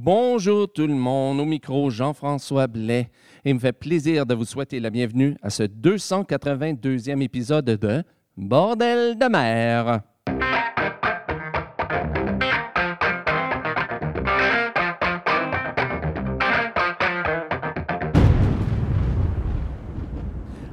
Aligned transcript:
Bonjour 0.00 0.72
tout 0.72 0.86
le 0.86 0.94
monde, 0.94 1.40
au 1.40 1.44
micro 1.44 1.90
Jean-François 1.90 2.68
Blais. 2.68 3.10
Il 3.44 3.54
me 3.54 3.58
fait 3.58 3.72
plaisir 3.72 4.26
de 4.26 4.32
vous 4.32 4.44
souhaiter 4.44 4.78
la 4.78 4.90
bienvenue 4.90 5.36
à 5.42 5.50
ce 5.50 5.64
282e 5.64 7.20
épisode 7.20 7.64
de 7.64 8.04
Bordel 8.36 9.18
de 9.18 9.26
mer. 9.26 10.02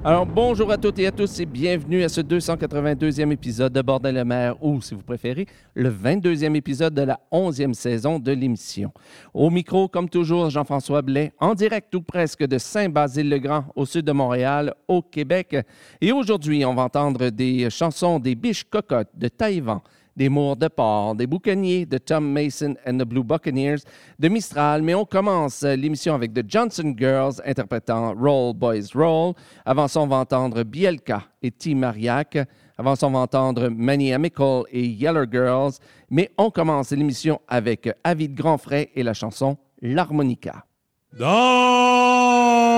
Alors, 0.08 0.28
bonjour 0.28 0.72
à 0.72 0.78
toutes 0.78 1.00
et 1.00 1.08
à 1.08 1.12
tous 1.12 1.40
et 1.40 1.48
bienvenue 1.48 2.04
à 2.04 2.10
ce 2.10 2.22
282e 2.22 3.32
épisode 3.32 3.74
de 3.74 3.82
Bordel 3.82 4.14
de 4.14 4.22
mer, 4.22 4.56
ou, 4.64 4.80
si 4.80 4.94
vous 4.94 5.02
préférez, 5.02 5.48
le 5.74 5.90
22e 5.90 6.54
épisode 6.54 6.94
de 6.94 7.02
la 7.02 7.20
11e 7.32 7.74
saison 7.74 8.20
de 8.20 8.32
l'émission. 8.32 8.94
Au 9.34 9.50
micro, 9.50 9.88
comme 9.88 10.08
toujours, 10.08 10.52
Jean-François 10.52 11.02
Blais, 11.02 11.34
en 11.40 11.56
direct 11.56 11.96
ou 11.96 12.04
presque 12.04 12.46
de 12.46 12.60
Saint-Basile-le-Grand, 12.60 13.66
au 13.76 13.88
sud 13.88 14.06
de 14.06 14.12
Montréal, 14.12 14.76
au 14.88 15.02
Québec. 15.02 15.58
Et 16.00 16.12
aujourd'hui, 16.12 16.64
on 16.66 16.76
va 16.76 16.84
entendre 16.84 17.32
des 17.32 17.68
chansons 17.72 18.20
des 18.20 18.36
biches 18.36 18.64
cocottes 18.64 19.10
de 19.16 19.28
Taïwan, 19.28 19.80
des 20.16 20.30
Mours 20.30 20.56
de 20.56 20.68
Port, 20.68 21.16
des 21.16 21.28
Boucaniers 21.28 21.86
de 21.86 21.98
Tom 21.98 22.32
Mason 22.32 22.76
and 22.88 22.98
the 22.98 23.04
Blue 23.04 23.24
Buccaneers, 23.24 23.80
de 24.18 24.30
Mistral. 24.30 24.82
Mais 24.82 24.96
on 24.96 25.06
commence 25.06 25.64
l'émission 25.64 26.16
avec 26.16 26.34
The 26.34 26.44
Johnson 26.48 26.94
Girls 26.98 27.36
interprétant 27.46 28.14
Roll 28.14 28.54
Boys 28.56 28.94
Roll. 28.94 29.34
Avant 29.66 29.88
ça, 29.88 30.00
on 30.00 30.08
va 30.08 30.18
entendre 30.18 30.64
Bielka 30.64 31.24
et 31.42 31.52
T. 31.52 31.76
Mariac. 31.76 32.38
Avant 32.78 32.96
ça, 32.96 33.08
on 33.08 33.12
va 33.12 33.20
entendre 33.20 33.70
Manny 33.70 34.14
Amical 34.14 34.64
et 34.72 34.86
Yeller 34.86 35.26
Girls. 35.32 35.74
Mais 36.10 36.32
on 36.38 36.50
commence 36.50 36.92
l'émission 36.92 37.40
avec 37.48 37.90
Avid 38.04 38.34
Grandfray 38.34 38.90
et 38.96 39.04
la 39.04 39.14
chanson 39.14 39.58
L'harmonica. 39.82 40.66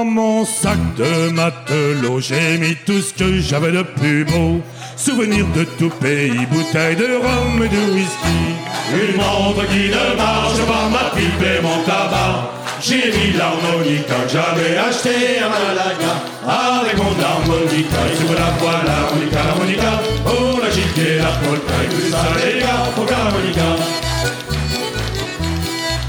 Mon 0.10 0.46
sac 0.46 0.77
de 0.96 1.30
matelot, 1.30 2.20
j'ai 2.20 2.58
mis 2.58 2.76
tout 2.86 3.02
ce 3.02 3.13
que 3.13 3.40
j'avais 3.40 3.72
de 3.72 3.84
plus 3.84 4.26
beau. 4.26 4.62
Souvenirs 4.96 5.46
de 5.55 5.64
tout 5.64 5.91
pays, 6.02 6.46
bouteilles 6.52 6.96
de 6.96 7.18
rhum 7.24 7.64
et 7.64 7.70
de 7.70 7.94
whisky. 7.94 8.40
Une 8.94 9.18
montre 9.18 9.68
qui 9.68 9.90
ne 9.90 10.16
marche 10.18 10.62
pas, 10.68 10.90
ma 10.90 11.10
pipe 11.16 11.44
et 11.44 11.62
mon 11.62 11.84
tabac. 11.84 12.52
J'ai 12.82 13.12
mis 13.12 13.34
l'harmonica 13.38 14.16
que 14.26 14.32
j'avais 14.32 14.77
acheté 14.77 15.40
à 15.40 15.49
Malaga. 15.49 16.14
Avec 16.48 16.98
mon 16.98 17.16
harmonica, 17.24 17.99
et 18.12 18.16
sur 18.16 18.34
la 18.34 18.49
voile, 18.60 18.86
l'harmonica, 18.86 19.44
l'harmonica. 19.44 20.02
Oh, 20.26 20.60
la 20.62 20.70
gigue, 20.70 21.20
la 21.20 21.48
polka, 21.48 21.74
et 21.84 21.90
tout 21.90 22.12
ça, 22.12 22.26
les 22.44 22.60
gars, 22.60 22.90
pour 22.96 23.05
l'harmonica 23.05 24.07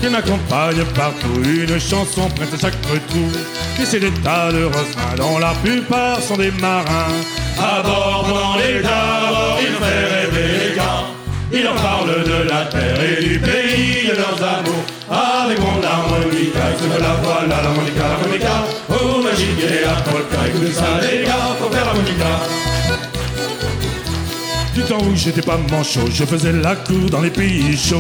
qui 0.01 0.09
m'accompagne 0.09 0.85
partout, 0.95 1.43
une 1.45 1.79
chanson 1.79 2.29
prête 2.31 2.55
à 2.55 2.59
chaque 2.59 2.87
retour. 2.87 3.31
Et 3.81 3.85
c'est 3.85 4.01
des 4.01 4.13
tas 4.23 4.53
de 4.53 4.65
refrains 4.65 5.17
dont 5.17 5.39
la 5.39 5.53
plupart 5.63 6.21
sont 6.21 6.37
des 6.37 6.51
marins. 6.53 7.15
À 7.59 7.83
bord 7.83 8.27
dans 8.29 8.57
les 8.57 8.81
tables, 8.83 9.59
il 9.61 9.75
fait 9.85 10.07
rêver 10.15 10.71
les 10.71 10.77
gars. 10.77 11.05
Il 11.51 11.67
en 11.67 11.75
parle 11.75 12.25
de 12.25 12.49
la 12.49 12.65
terre 12.67 13.01
et 13.03 13.23
du 13.23 13.39
pays 13.39 14.09
de 14.09 14.17
leurs 14.17 14.43
amours. 14.43 14.85
Avec 15.11 15.59
mon 15.61 15.83
harmonica, 15.83 16.61
se 16.79 17.01
la 17.01 17.15
voile 17.23 17.51
à 17.51 17.63
l'harmonica, 17.63 18.03
l'harmonica. 18.09 18.65
Oh, 18.91 19.23
magique 19.23 19.65
et 19.65 19.85
la 19.87 19.95
polka, 20.03 20.39
écoutez 20.47 20.73
ça 20.73 21.01
les 21.01 21.25
gars, 21.25 21.57
faut 21.59 21.71
faire 21.71 21.87
l'harmonica. 21.87 22.78
Temps 24.89 24.97
où 25.05 25.15
j'étais 25.15 25.43
pas 25.43 25.59
manchot, 25.71 26.09
je 26.11 26.25
faisais 26.25 26.53
la 26.53 26.75
cour 26.75 27.11
dans 27.11 27.21
les 27.21 27.29
pays 27.29 27.77
chauds. 27.77 27.97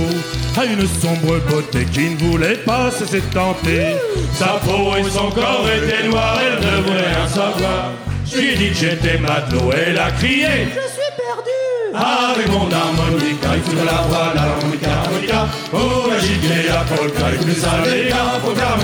À 0.58 0.64
une 0.64 0.86
sombre 0.86 1.38
beauté 1.50 1.84
qui 1.92 2.08
ne 2.08 2.16
voulait 2.16 2.56
pas 2.56 2.90
se 2.90 3.04
cesser 3.04 3.20
de 3.20 3.34
tenter 3.34 3.96
Sa 4.32 4.58
peau 4.64 4.96
et 4.96 5.04
son 5.10 5.30
corps 5.30 5.66
étaient 5.68 6.08
noirs, 6.08 6.40
elle 6.40 6.64
ne 6.64 6.82
voulait 6.82 7.08
rien 7.14 7.28
savoir. 7.28 7.92
Je 8.24 8.38
lui 8.38 8.48
ai 8.52 8.56
dit 8.56 8.68
que 8.70 8.74
j'étais 8.74 9.18
matelot, 9.18 9.70
elle 9.70 9.98
a 9.98 10.10
crié. 10.12 10.46
Je 10.68 10.88
suis 10.88 11.12
perdu. 11.14 11.94
Avec 11.94 12.48
mon 12.50 12.70
harmonica, 12.72 13.48
il 13.54 13.62
faut 13.62 13.84
la 13.84 14.02
voix, 14.08 14.32
l'harmonica, 14.34 14.88
l'harmonica 14.88 15.48
Oh 15.74 16.08
la 16.08 16.18
gigue 16.18 16.68
la 16.68 16.96
polka, 16.96 17.34
écoutez 17.34 17.60
ça 17.60 17.70
les 17.84 18.08
faut 18.42 18.54
faire 18.54 18.78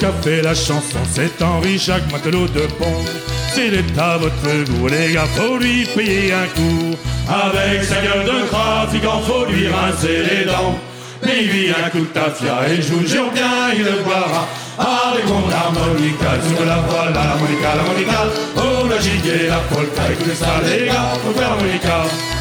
Celui 0.00 0.12
qui 0.12 0.18
a 0.18 0.22
fait 0.22 0.42
la 0.42 0.54
chanson, 0.54 0.98
c'est 1.12 1.42
Henri 1.42 1.78
Jacques 1.78 2.10
Matelot 2.10 2.46
de 2.48 2.66
Pont. 2.78 3.04
S'il 3.52 3.74
est 3.74 3.98
à 3.98 4.16
votre 4.16 4.64
goût, 4.64 4.88
les 4.88 5.12
gars, 5.12 5.26
faut 5.34 5.58
lui 5.58 5.84
payer 5.84 6.32
un 6.32 6.46
coup. 6.46 6.96
Avec 7.28 7.84
sa 7.84 7.96
gueule 7.96 8.24
de 8.24 8.46
trafiquant, 8.48 9.20
faut 9.20 9.44
lui 9.46 9.68
rincer 9.68 10.22
les 10.22 10.44
dents. 10.46 10.78
Mais 11.22 11.42
lui 11.42 11.68
un 11.70 11.90
coup 11.90 12.00
de 12.00 12.04
tafia 12.04 12.66
et 12.68 12.80
je 12.80 12.94
vous 12.94 13.06
jure 13.06 13.30
bien, 13.32 13.74
il 13.76 13.84
le 13.84 14.02
boira. 14.02 14.48
Avec 14.78 15.26
mon 15.26 15.50
harmonica, 15.50 16.30
sur 16.48 16.64
la 16.64 16.76
voile, 16.76 17.12
l'harmonica, 17.12 17.74
l'harmonica. 17.76 18.24
Oh, 18.56 18.88
la 18.88 18.98
gigue 18.98 19.26
et 19.26 19.48
la 19.48 19.58
polka, 19.58 20.02
écoutez 20.12 20.34
ça 20.34 20.46
les 20.64 20.86
gars, 20.86 21.12
faut 21.22 21.38
faire 21.38 21.50
l'harmonica. 21.50 22.39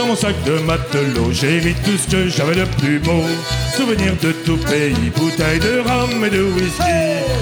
Dans 0.00 0.06
mon 0.06 0.16
sac 0.16 0.34
de 0.44 0.52
matelot, 0.60 1.30
j'ai 1.30 1.60
mis 1.60 1.74
tout 1.74 1.98
ce 1.98 2.10
que 2.10 2.26
j'avais 2.26 2.54
de 2.54 2.64
plus 2.64 2.98
beau. 3.00 3.22
Souvenirs 3.76 4.14
de 4.22 4.32
tout 4.32 4.56
pays, 4.56 4.94
bouteilles 5.14 5.58
de 5.58 5.80
rhum 5.80 6.24
et 6.24 6.30
de 6.30 6.42
whisky. 6.42 6.82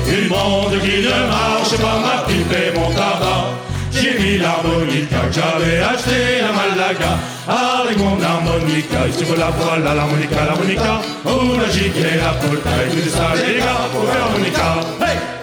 Une 0.08 0.28
monde 0.28 0.76
qui 0.82 1.02
ne 1.06 1.28
marche 1.28 1.76
pas, 1.76 2.00
ma 2.02 2.24
pipe 2.26 2.52
et 2.52 2.76
mon 2.76 2.90
tabac. 2.90 3.54
J'ai 3.92 4.18
mis 4.18 4.38
l'harmonica 4.38 5.20
que 5.28 5.34
j'avais 5.34 5.78
acheté 5.78 6.40
à 6.42 6.52
Malaga. 6.52 7.12
Avec 7.46 7.96
mon 7.96 8.20
harmonica, 8.20 9.06
sur 9.16 9.36
la 9.36 9.50
voile, 9.50 9.84
l'harmonica, 9.84 10.44
l'harmonica. 10.44 11.00
Oh, 11.26 11.54
la 11.62 11.70
gigue 11.70 11.96
et 11.96 12.16
la 12.16 12.32
polka, 12.40 12.70
écoutez 12.88 13.08
ça 13.08 13.34
les 13.36 13.60
gars, 13.60 13.86
pour 13.92 14.02
l'harmonica. 14.02 14.80
Hey! 15.00 15.37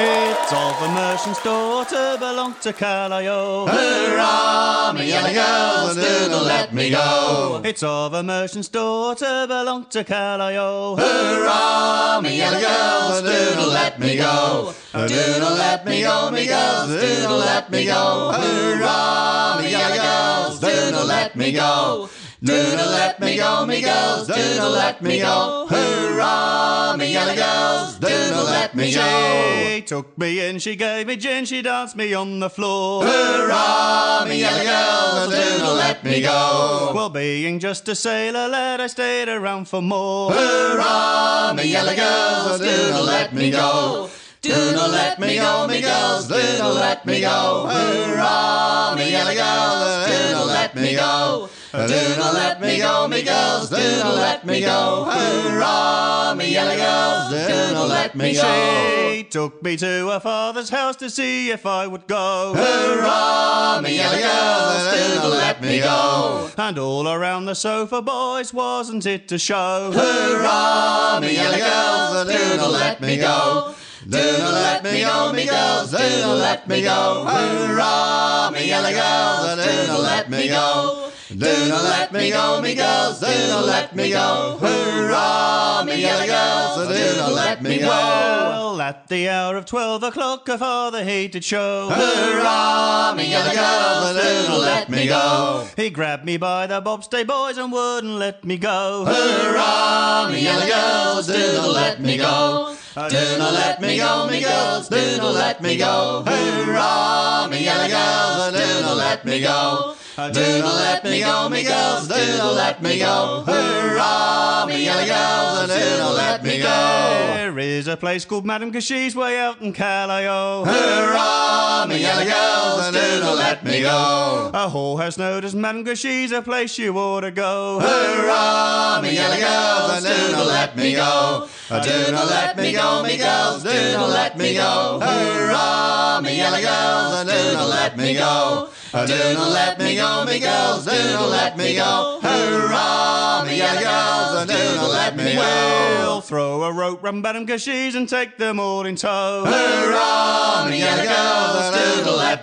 It's 0.00 0.52
of 0.52 0.80
a 0.80 0.88
merchant's 0.94 1.42
daughter 1.42 2.16
belong 2.20 2.54
to 2.62 2.72
Callio. 2.72 3.66
Hurrah, 3.66 4.92
me 4.92 5.08
yellow 5.08 5.32
girls, 5.32 5.96
do 5.96 6.30
not 6.30 6.44
let 6.44 6.72
me 6.72 6.90
go. 6.90 7.60
It's 7.64 7.82
of 7.82 8.14
a 8.14 8.22
merchant's 8.22 8.68
daughter 8.68 9.46
belong 9.48 9.86
to 9.86 10.04
Callio. 10.04 10.94
Hurrah, 10.94 12.20
me 12.22 12.36
yellow 12.36 12.60
girls, 12.60 13.22
do 13.22 13.56
not 13.56 13.68
let 13.70 13.98
me 13.98 14.16
go. 14.16 14.72
Do 14.92 15.40
not 15.40 15.58
let 15.58 15.84
me 15.84 16.02
go, 16.02 16.30
me 16.30 16.46
girls, 16.46 16.90
do 16.90 17.22
not 17.24 17.38
let 17.40 17.70
me 17.72 17.84
go. 17.86 18.32
Hurrah, 18.38 19.60
me 19.60 19.70
yellow 19.72 19.96
girls, 19.96 20.37
do 20.60 20.90
not 20.90 21.06
let 21.06 21.36
me 21.36 21.52
go. 21.52 22.08
Do 22.40 22.52
not 22.52 22.90
let 22.90 23.20
me 23.20 23.36
go, 23.36 23.66
me 23.66 23.80
girls, 23.80 24.28
do 24.28 24.56
not 24.56 24.70
let 24.70 25.02
me 25.02 25.18
go. 25.18 25.66
Hurrah, 25.68 26.94
me 26.96 27.12
yellow 27.12 27.34
girls, 27.34 27.96
do 27.98 28.30
not 28.30 28.44
let 28.44 28.76
me 28.76 28.94
go. 28.94 29.64
She 29.64 29.82
took 29.82 30.16
me 30.16 30.48
in, 30.48 30.60
she 30.60 30.76
gave 30.76 31.08
me 31.08 31.16
gin, 31.16 31.46
she 31.46 31.62
danced 31.62 31.96
me 31.96 32.14
on 32.14 32.38
the 32.38 32.48
floor. 32.48 33.04
Hurrah, 33.04 34.24
me 34.28 34.38
yellow 34.38 34.62
girls, 34.62 35.34
do 35.34 35.58
not 35.64 35.72
let 35.78 36.04
me 36.04 36.20
go. 36.20 36.92
Well, 36.94 37.10
being 37.10 37.58
just 37.58 37.88
a 37.88 37.96
sailor 37.96 38.46
lad, 38.46 38.80
I 38.80 38.86
stayed 38.86 39.28
around 39.28 39.66
for 39.68 39.82
more. 39.82 40.30
Hurrah, 40.30 41.54
me 41.54 41.64
yellow 41.64 41.96
girls, 41.96 42.60
do 42.60 42.90
not 42.90 43.04
let 43.04 43.34
me 43.34 43.50
go. 43.50 44.10
Do 44.48 44.72
not 44.72 44.90
let 44.90 45.18
me 45.18 45.36
go, 45.36 45.66
me 45.66 45.82
girls, 45.82 46.26
do 46.26 46.58
not 46.58 46.74
let 46.76 47.04
me 47.04 47.20
go. 47.20 47.66
Hurrah, 47.68 48.94
me 48.96 49.10
yellow 49.10 49.34
girls, 49.34 50.06
do 50.08 50.32
not 50.32 50.46
let 50.46 50.74
me 50.74 50.94
go. 50.94 51.50
Do 51.70 52.16
not 52.16 52.32
let 52.32 52.60
me 52.62 52.78
go, 52.78 53.06
me 53.08 53.22
girls, 53.22 53.68
do 53.68 53.76
not 53.76 54.14
let 54.14 54.46
me 54.46 54.62
go. 54.62 55.04
Hurrah, 55.04 56.34
me 56.34 56.50
yellow 56.50 56.76
girls, 56.76 57.30
do 57.30 57.74
not 57.74 57.88
let 57.90 58.14
me 58.14 58.32
go. 58.32 59.10
She 59.12 59.24
took 59.24 59.62
me 59.62 59.76
to 59.76 60.08
her 60.08 60.20
father's 60.20 60.70
house 60.70 60.96
to 60.96 61.10
see 61.10 61.50
if 61.50 61.66
I 61.66 61.86
would 61.86 62.06
go. 62.06 62.54
Hurrah, 62.56 63.82
me 63.82 63.96
yellow 63.96 64.16
girls, 64.18 64.94
do 64.94 65.14
not 65.16 65.30
let 65.36 65.60
me 65.60 65.80
go. 65.80 66.50
And 66.56 66.78
all 66.78 67.06
around 67.06 67.44
the 67.44 67.54
sofa, 67.54 68.00
boys, 68.00 68.54
wasn't 68.54 69.04
it 69.04 69.30
a 69.30 69.38
show? 69.38 69.92
Hurrah, 69.92 71.20
me 71.20 71.34
yellow 71.34 71.58
girls, 71.58 72.34
do 72.34 72.56
not 72.56 72.70
let 72.70 73.00
me 73.02 73.18
go. 73.18 73.74
Do 74.06 74.18
not 74.18 74.52
let 74.52 74.84
me 74.84 75.00
go, 75.00 75.32
me 75.32 75.46
girls, 75.46 75.90
do 75.90 75.98
not 75.98 76.36
let 76.36 76.68
me 76.68 76.82
go. 76.82 77.24
Hurrah, 77.26 78.50
me 78.50 78.68
yellow 78.68 78.90
girls, 78.90 79.66
do 79.66 79.86
not 79.88 80.00
let 80.00 80.30
me 80.30 80.48
go. 80.48 80.97
Do 81.28 81.68
not 81.68 81.84
let 81.84 82.10
me 82.10 82.30
go, 82.30 82.62
me 82.62 82.74
girls, 82.74 83.20
do 83.20 83.26
not 83.26 83.66
let 83.66 83.94
me 83.94 84.10
go. 84.10 84.56
Hurrah, 84.60 85.84
me 85.84 86.00
yellow 86.00 86.24
girls, 86.24 86.88
do 86.88 87.16
not 87.18 87.32
let 87.32 87.62
me 87.62 87.78
go. 87.80 87.86
Well, 87.86 88.80
at 88.80 89.08
the 89.08 89.28
hour 89.28 89.56
of 89.56 89.66
twelve 89.66 90.02
o'clock, 90.02 90.48
a 90.48 90.56
father 90.56 91.04
hated 91.04 91.44
show. 91.44 91.90
Hurrah, 91.90 93.12
me 93.14 93.28
yellow 93.28 93.52
girls, 93.52 94.16
do 94.16 94.48
not 94.48 94.60
let 94.60 94.88
me 94.88 95.06
go. 95.06 95.66
He 95.76 95.90
grabbed 95.90 96.24
me 96.24 96.38
by 96.38 96.66
the 96.66 96.80
bobstay 96.80 97.26
boys 97.26 97.58
and 97.58 97.70
wouldn't 97.72 98.14
let 98.14 98.42
me 98.46 98.56
go. 98.56 99.04
Hurrah, 99.06 100.30
me 100.32 100.40
yellow 100.44 100.66
girls, 100.66 101.26
do 101.26 101.52
not 101.56 101.74
let 101.74 102.00
me 102.00 102.16
go. 102.16 102.74
Do 102.94 103.38
not 103.38 103.52
let 103.52 103.80
me 103.82 103.98
go, 103.98 104.28
me 104.28 104.40
girls, 104.40 104.88
do 104.88 105.16
not 105.18 105.34
let 105.34 105.62
me 105.62 105.76
go. 105.76 106.24
Hurrah, 106.26 107.48
me 107.48 107.64
yellow 107.64 107.86
girls, 107.86 108.52
do 108.58 108.80
not 108.80 108.96
let 108.96 109.24
me 109.26 109.40
go. 109.42 109.77
Do 110.18 110.24
not 110.24 110.74
let 110.74 111.04
me 111.04 111.20
go, 111.20 111.48
me 111.48 111.62
girls, 111.62 112.08
do 112.08 112.14
not 112.38 112.54
let 112.54 112.82
me 112.82 112.98
go. 112.98 113.44
Hurrah, 113.46 114.66
me 114.66 114.84
yellow 114.84 115.06
girls, 115.06 115.70
do 115.70 115.98
not 116.00 116.14
let 116.16 116.42
me 116.42 116.58
go. 116.58 116.64
There 116.64 117.56
is 117.60 117.86
a 117.86 117.96
place 117.96 118.24
called 118.24 118.44
Madame 118.44 118.72
Cashi's 118.72 119.14
way 119.14 119.38
out 119.38 119.62
in 119.62 119.72
Callao. 119.72 120.64
Hurrah, 120.64 121.86
me 121.86 122.00
yellow 122.00 122.24
girls, 122.24 122.92
do 122.92 123.20
not 123.20 123.36
let 123.36 123.62
me 123.62 123.82
go. 123.82 124.50
A 124.52 124.68
whorehouse 124.68 125.18
known 125.18 125.44
as 125.44 125.54
Madame 125.54 125.84
Cashi's 125.84 126.32
a 126.32 126.42
place 126.42 126.76
you 126.78 126.98
ought 126.98 127.20
to 127.20 127.30
go. 127.30 127.78
Hurrah, 127.78 129.00
me 129.00 129.14
yellow 129.14 129.36
girls, 129.36 130.02
do 130.02 130.32
not 130.32 130.46
let 130.48 130.76
me 130.76 130.94
go. 130.94 131.48
Do 131.68 132.10
not 132.10 132.28
let 132.28 132.56
me 132.56 132.72
go, 132.72 133.04
me 133.04 133.18
girls, 133.18 133.62
do 133.62 133.92
not 133.92 134.08
let 134.08 134.36
me 134.36 134.54
go. 134.54 134.98
Hurrah, 135.00 136.20
me 136.22 136.38
yellow 136.38 136.60
girls, 136.60 137.24
do 137.24 137.52
not 137.52 137.68
let 137.68 137.96
me 137.96 138.14
go. 138.14 138.70
Do 138.90 139.34
not 139.34 139.50
let 139.52 139.78
me 139.78 139.96
go, 139.96 140.07
me 140.26 140.38
girls, 140.40 140.84
do 140.84 140.90
not 141.14 141.28
let 141.28 141.56
me 141.56 141.74
go. 141.76 142.18
Hurrah, 142.22 143.44
me 143.46 143.56
yellow 143.58 143.80
girls, 143.80 144.46
do 144.46 144.76
not 144.76 144.90
let 144.90 145.16
me 145.16 145.36
We'll 145.36 146.16
go. 146.16 146.20
throw 146.20 146.62
a 146.64 146.72
rope 146.72 147.02
round 147.02 147.22
Madame 147.22 147.46
Cashi's 147.46 147.94
and 147.94 148.08
take 148.08 148.36
them 148.36 148.58
all 148.60 148.84
in 148.86 148.96
tow. 148.96 149.44
Hurrah, 149.46 150.68
me 150.70 150.78
yellow 150.78 151.02
girls, 151.04 151.77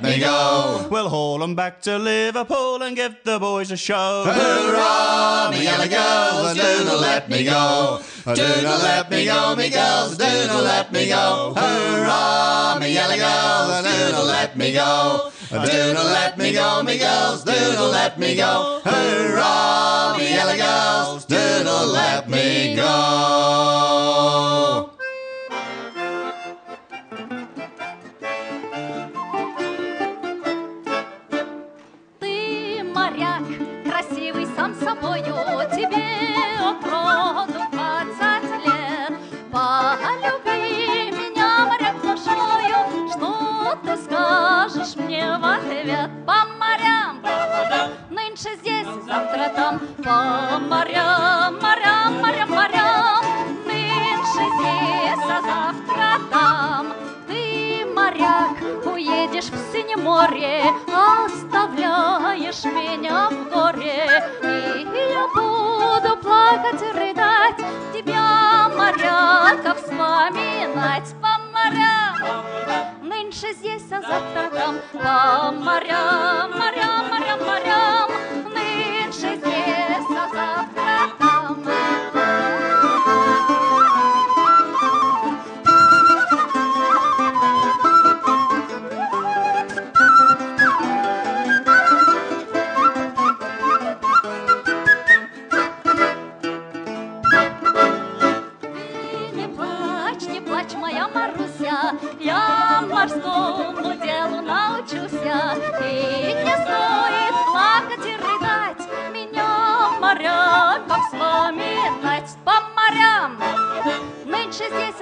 let 0.02 0.04
me 0.04 0.20
go. 0.20 0.88
We'll 0.90 1.10
haul 1.10 1.42
'em 1.44 1.56
back 1.56 1.82
to 1.84 1.98
Liverpool 1.98 2.82
and 2.82 2.96
give 2.96 3.16
the 3.24 3.40
boys 3.40 3.72
a 3.72 3.78
show. 3.78 4.24
Hurrah, 4.26 5.52
me 5.52 5.64
yellow 5.64 5.88
girls, 5.88 6.54
do 6.56 6.86
not 6.86 7.00
let 7.00 7.30
me 7.30 7.44
go. 7.44 8.02
Do 8.26 8.62
not 8.64 8.84
let 8.84 9.10
me 9.10 9.26
go, 9.26 9.56
me 9.56 9.70
girls, 9.70 10.18
do 10.18 10.48
not 10.48 10.64
let 10.64 10.92
me 10.92 11.08
go. 11.08 11.54
Hurrah, 11.56 12.78
me 12.80 12.94
yellow 12.94 13.16
girls, 13.16 13.84
do 13.86 14.12
not 14.12 14.26
let 14.26 14.58
me 14.58 14.74
go. 14.74 15.32
Do 15.50 15.94
not 15.94 16.06
let 16.06 16.38
me 16.38 16.52
go, 16.52 16.84
me 16.84 16.98
girls, 16.98 17.44
do 17.44 17.52
not 17.52 17.92
let 17.92 18.20
me 18.20 18.36
go. 18.36 18.82
Hurrah, 18.84 20.18
me 20.18 20.30
yellow 20.30 20.58
girls, 20.58 21.26
do 21.26 21.64
not 21.64 21.88
let 21.88 22.30
me 22.30 22.76
go. 22.76 23.95
Собою, 34.80 35.36
тебе 35.74 36.06
от 36.60 36.84
роду 36.84 37.60
двадцать 37.72 38.66
лет. 38.66 39.14
Полюби 39.52 41.12
меня, 41.12 41.66
моряк, 41.66 42.02
душою, 42.02 43.10
что 43.12 43.78
ты 43.84 43.98
скажешь 43.98 44.96
мне 44.96 45.38
в 45.38 45.46
ответ? 45.46 46.10
По 46.26 46.46
морям, 46.60 47.22
нынче 48.10 48.56
здесь, 48.58 48.88
завтра 49.06 49.50
там, 49.56 49.80
по 50.04 50.60
морям, 50.60 51.60
морям, 51.62 52.22
морям, 52.22 52.50
море, 60.16 60.64
оставляешь 60.88 62.64
меня 62.64 63.30
в 63.30 63.50
горе, 63.50 64.08
и 64.42 64.98
я 65.12 65.28
буду 65.34 66.16
плакать 66.18 66.82
и 66.82 66.98
рыдать, 66.98 67.58
тебя, 67.94 68.70
моряка, 68.78 69.76
вспоминать 69.76 71.14
по 71.22 71.34
морям. 71.54 72.46
Нынче 73.02 73.54
здесь, 73.54 73.92
а 73.92 74.02
завтра 74.02 74.50
там, 74.58 74.76
по 74.94 75.52
морям, 75.52 76.52
морям, 76.60 77.10
морям, 77.10 77.40
морям, 77.46 78.05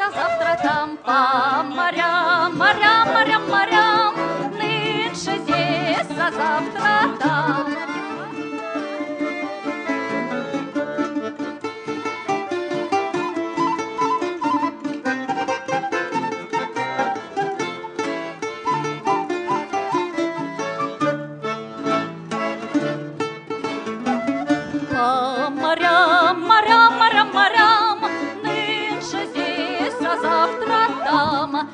Нынче 0.03 0.11
здесь, 0.11 0.11
а 0.11 0.11
завтра 0.11 0.59
там, 0.61 0.97
по 0.97 1.63
морям, 1.63 2.57
морям, 2.57 3.13
морям, 3.13 3.49
морям. 3.49 4.15
Нынче 4.51 5.37
здесь, 5.39 6.17
а 6.19 6.31
завтра 6.31 7.12
По 31.62 31.62
морям, 31.62 31.70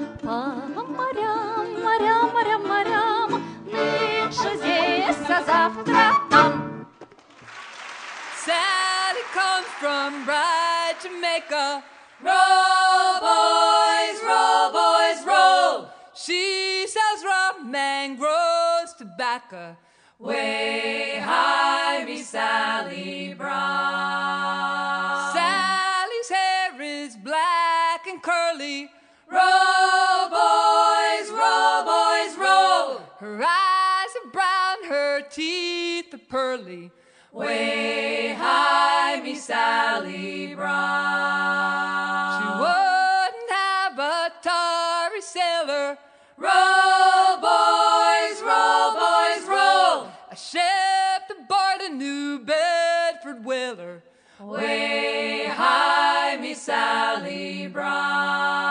морям, 1.82 2.32
морям, 2.34 2.62
морям, 2.68 3.30
нынче 3.64 4.56
здесь, 4.58 5.16
а 5.26 5.42
завтра 5.42 6.12
там. 6.28 6.86
Sally 8.44 9.24
comes 9.32 9.66
from 9.80 10.26
bright 10.26 10.96
Jamaica. 11.02 11.82
Roll, 12.20 13.20
boys, 13.22 14.20
roll, 14.28 14.70
boys, 14.70 15.24
roll. 15.24 15.88
She 16.14 16.86
sells 16.86 17.24
rum, 17.24 17.70
mangroves, 17.70 18.92
tobacco. 18.98 19.78
Way 20.18 21.22
high, 21.24 22.04
me 22.04 22.22
Sally 22.22 23.32
Brown. 23.32 25.32
Sally's 25.32 26.28
hair 26.28 26.82
is 26.82 27.16
black 27.16 28.06
and 28.06 28.22
curly. 28.22 28.90
Roll, 29.32 29.67
Her 33.19 33.43
eyes 33.43 34.15
are 34.23 34.31
brown, 34.31 34.85
her 34.87 35.21
teeth 35.29 36.13
are 36.13 36.17
pearly. 36.29 36.89
Way 37.33 38.33
high, 38.33 39.19
me 39.21 39.35
Sally 39.35 40.55
Brown. 40.55 42.31
She 42.39 42.47
wouldn't 42.61 43.51
have 43.51 43.99
a 43.99 44.31
tarry 44.41 45.19
sailor. 45.19 45.97
Roll, 46.37 47.41
boys, 47.41 48.41
roll, 48.41 48.93
boys, 48.93 49.45
roll. 49.49 50.07
A 50.31 50.37
ship 50.37 51.29
aboard 51.29 51.81
a 51.81 51.89
New 51.89 52.39
Bedford 52.39 53.43
whaler. 53.43 54.01
Way 54.39 55.47
high, 55.47 56.37
me 56.37 56.53
Sally 56.53 57.67
Brown. 57.67 58.68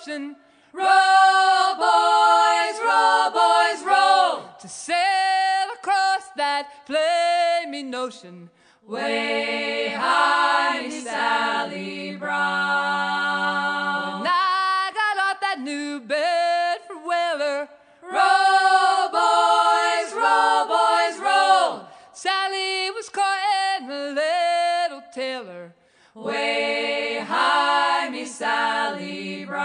Notion. 0.00 0.36
Roll, 0.72 1.74
boys, 1.76 2.76
roll, 2.84 3.30
boys, 3.30 3.84
roll. 3.84 4.44
To 4.60 4.68
sail 4.68 5.68
across 5.78 6.28
that 6.36 6.68
flaming 6.86 7.94
ocean. 7.94 8.50
Way 8.86 9.94
high, 9.96 10.88
Sally 10.90 12.16
Brown. 12.16 13.29
Sally 28.90 29.44
Brown. 29.44 29.62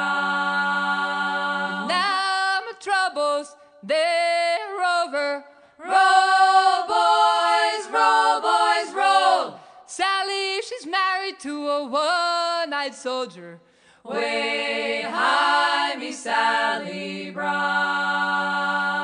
Now 1.88 2.60
my 2.64 2.74
troubles, 2.80 3.56
they're 3.82 4.84
over. 5.02 5.44
Roll, 5.80 6.86
boys, 6.88 7.90
roll, 7.92 8.42
boys, 8.42 8.94
roll. 8.94 9.60
Sally, 9.88 10.62
she's 10.62 10.86
married 10.86 11.40
to 11.40 11.70
a 11.70 11.88
one-eyed 11.88 12.94
soldier. 12.94 13.60
Way 14.04 15.02
high, 15.08 15.96
me 15.96 16.12
Sally 16.12 17.32
Brown. 17.32 18.95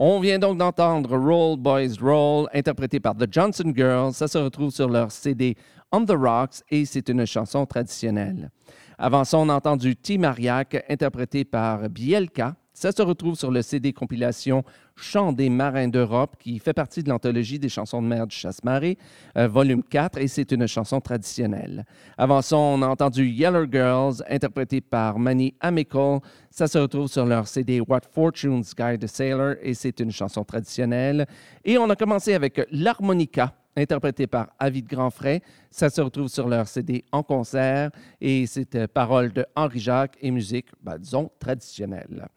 On 0.00 0.20
vient 0.20 0.38
donc 0.38 0.58
d'entendre 0.58 1.16
Roll 1.18 1.58
Boys 1.58 1.96
Roll, 2.00 2.48
interprété 2.54 3.00
par 3.00 3.16
The 3.16 3.26
Johnson 3.28 3.72
Girls. 3.74 4.12
Ça 4.12 4.28
se 4.28 4.38
retrouve 4.38 4.70
sur 4.70 4.88
leur 4.88 5.10
CD 5.10 5.56
On 5.90 6.04
the 6.04 6.12
Rocks 6.12 6.62
et 6.70 6.84
c'est 6.84 7.08
une 7.08 7.26
chanson 7.26 7.66
traditionnelle. 7.66 8.50
Avant 8.96 9.24
ça, 9.24 9.38
on 9.38 9.48
a 9.48 9.54
entendu 9.54 9.96
Timariac, 9.96 10.84
interprété 10.88 11.44
par 11.44 11.88
Bielka. 11.88 12.54
Ça 12.78 12.92
se 12.92 13.02
retrouve 13.02 13.34
sur 13.34 13.50
le 13.50 13.60
CD 13.62 13.92
compilation 13.92 14.62
Chants 14.94 15.32
des 15.32 15.48
marins 15.48 15.88
d'Europe, 15.88 16.36
qui 16.38 16.60
fait 16.60 16.72
partie 16.72 17.02
de 17.02 17.08
l'anthologie 17.08 17.58
des 17.58 17.68
chansons 17.68 18.00
de 18.00 18.06
mer 18.06 18.24
du 18.24 18.36
Chasse-Marée, 18.36 18.96
euh, 19.36 19.48
volume 19.48 19.82
4, 19.82 20.16
et 20.18 20.28
c'est 20.28 20.52
une 20.52 20.68
chanson 20.68 21.00
traditionnelle. 21.00 21.84
Avant 22.16 22.40
ça, 22.40 22.56
on 22.56 22.80
a 22.82 22.86
entendu 22.86 23.26
Yeller 23.26 23.66
Girls, 23.68 24.22
interprété 24.30 24.80
par 24.80 25.18
Manny 25.18 25.54
Amical. 25.58 26.20
Ça 26.52 26.68
se 26.68 26.78
retrouve 26.78 27.08
sur 27.08 27.26
leur 27.26 27.48
CD 27.48 27.80
What 27.80 28.02
Fortunes 28.12 28.62
Guide 28.62 29.02
a 29.02 29.08
Sailor, 29.08 29.56
et 29.60 29.74
c'est 29.74 29.98
une 29.98 30.12
chanson 30.12 30.44
traditionnelle. 30.44 31.26
Et 31.64 31.78
on 31.78 31.90
a 31.90 31.96
commencé 31.96 32.32
avec 32.32 32.64
l'harmonica, 32.70 33.54
interprété 33.76 34.28
par 34.28 34.50
Avid 34.56 34.86
Grandfray. 34.86 35.42
Ça 35.68 35.90
se 35.90 36.00
retrouve 36.00 36.28
sur 36.28 36.46
leur 36.46 36.68
CD 36.68 37.04
en 37.10 37.24
concert, 37.24 37.90
et 38.20 38.46
c'est 38.46 38.76
euh, 38.76 38.86
paroles 38.86 39.32
de 39.32 39.44
Henri 39.56 39.80
Jacques 39.80 40.16
et 40.20 40.30
musique, 40.30 40.66
ben, 40.80 40.96
disons, 40.96 41.28
traditionnelle. 41.40 42.28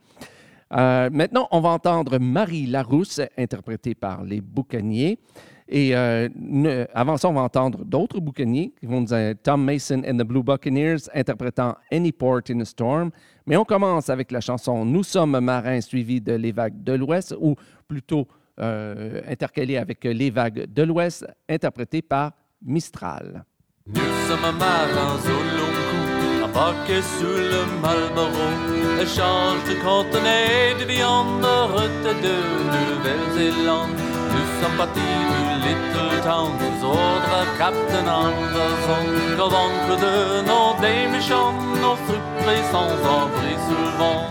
Euh, 0.74 1.10
maintenant, 1.12 1.48
on 1.52 1.60
va 1.60 1.70
entendre 1.70 2.18
Marie 2.20 2.66
Larousse, 2.66 3.22
interprétée 3.38 3.96
par 3.96 4.24
les 4.24 4.42
Boucaniers. 4.42 5.20
Et 5.74 5.96
euh, 5.96 6.28
avant 6.94 7.16
ça, 7.16 7.30
on 7.30 7.34
va 7.34 7.42
entendre 7.42 7.86
d'autres 7.86 8.20
boucaniers 8.20 8.74
qui 8.78 8.86
vont 8.86 9.00
nous 9.00 9.08
dire 9.08 9.34
Tom 9.42 9.64
Mason 9.64 10.02
and 10.06 10.18
the 10.18 10.24
Blue 10.24 10.44
Buccaneers 10.44 11.10
interprétant 11.14 11.78
Any 11.90 12.12
Port 12.12 12.42
in 12.50 12.60
a 12.60 12.66
Storm. 12.66 13.10
Mais 13.48 13.56
on 13.56 13.64
commence 13.64 14.10
avec 14.10 14.32
la 14.32 14.42
chanson 14.42 14.84
Nous 14.84 15.04
sommes 15.04 15.40
marins 15.40 15.80
suivi 15.80 16.20
de 16.20 16.34
Les 16.34 16.52
vagues 16.52 16.84
de 16.84 16.92
l'Ouest, 16.92 17.34
ou 17.40 17.56
plutôt 17.88 18.28
euh, 18.60 19.22
intercalée 19.30 19.78
avec 19.78 20.04
Les 20.04 20.30
vagues 20.30 20.66
de 20.66 20.84
l'Ouest, 20.84 21.26
interprétée 21.48 22.02
par 22.02 22.34
Mistral. 22.62 23.46
Nous 23.88 23.96
sommes 24.28 24.58
marins 24.58 25.16
au 25.16 25.71
long 26.54 26.60
cou, 26.60 26.60
embarqués 26.60 27.02
sous 27.02 27.26
le 27.26 27.66
Marlborough. 27.82 29.02
Échange 29.02 29.64
de 29.68 29.76
conteneurs 29.82 30.78
de 30.80 30.86
viande, 30.86 31.46
retour 31.46 32.16
de 32.22 32.36
Nouvelle-Zélande. 32.74 33.90
Nous 34.34 34.62
sommes 34.62 34.78
partis 34.78 35.00
du 35.00 35.68
Little 35.68 36.22
Town, 36.24 36.52
sous 36.80 36.86
ordre 36.86 37.46
Captain 37.58 38.08
Anderson. 38.08 39.06
Qu'au 39.38 39.50
vaincre 39.50 39.96
de 40.00 40.42
nos 40.48 40.80
des 40.82 41.08
méchants, 41.12 41.54
nos 41.82 41.98
surprises 42.08 42.70
sans 42.72 42.90
abri 42.90 43.54
sous 43.66 43.82
le 43.84 43.92
vent. 43.98 44.24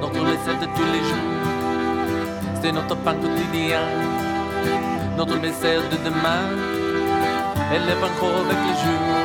Notre 0.00 0.20
recette 0.20 0.60
de 0.60 0.66
tous 0.76 0.88
les 0.92 1.04
jours, 1.08 1.34
c'est 2.62 2.72
notre 2.72 2.96
pain 2.96 3.14
quotidien. 3.14 3.80
Notre 5.16 5.36
message 5.36 5.82
de 5.92 5.96
demain, 6.04 6.44
elle 7.72 7.88
est 7.88 8.02
encore 8.02 8.40
avec 8.44 8.58
les 8.66 8.76
jours. 8.82 9.23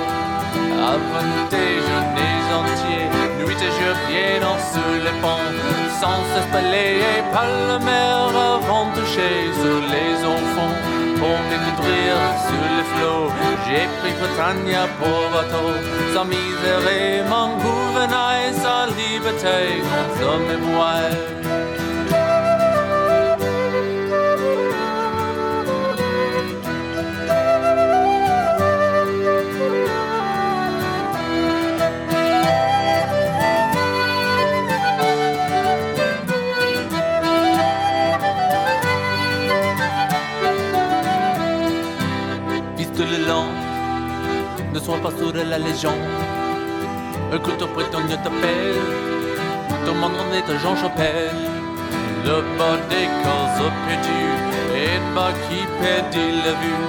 Avant 0.79 1.27
déjeuner 1.49 2.35
entier, 2.59 3.03
nuit 3.37 3.61
et 3.67 3.73
jour 3.77 3.97
dans 4.41 4.59
sous 4.71 4.93
les 5.05 5.15
ponts, 5.21 5.51
sans 5.99 6.23
balayé 6.53 7.21
par 7.33 7.49
la 7.67 7.79
mer 7.79 8.29
avant 8.55 8.85
de 8.87 8.99
toucher 8.99 9.51
sur 9.61 9.79
les 9.93 10.15
enfants. 10.25 10.75
Pour 11.19 11.37
m'écoutrir 11.47 12.15
sur 12.47 12.65
les 12.77 12.87
flots, 12.91 13.29
j'ai 13.65 13.87
pris 13.99 14.13
Britannia 14.21 14.87
pour 14.99 15.21
bateau, 15.33 15.67
sans 16.13 16.25
misère 16.25 16.87
et 16.89 17.21
mon 17.27 17.57
gouvernail, 17.57 18.53
sa 18.53 18.87
liberté 18.87 19.83
contre 19.83 20.39
mes. 20.47 21.38
Ne 44.89 45.01
sois 45.01 45.11
pas 45.11 45.17
sourd 45.17 45.33
à 45.39 45.43
la 45.43 45.59
légende. 45.59 45.93
Écoute, 47.33 47.63
prétendant 47.73 48.17
t'appelle, 48.23 48.75
ton 49.85 49.93
monde 49.95 50.13
en 50.19 50.33
est 50.33 50.59
Jean 50.59 50.75
Chapelle. 50.75 51.31
Le 52.25 52.41
bas 52.57 52.77
des 52.89 53.07
cases 53.23 53.71
perdu, 53.87 54.21
et 54.75 54.99
bas 55.15 55.33
qui 55.45 55.59
perdit 55.81 56.33
la 56.45 56.53
vue. 56.61 56.85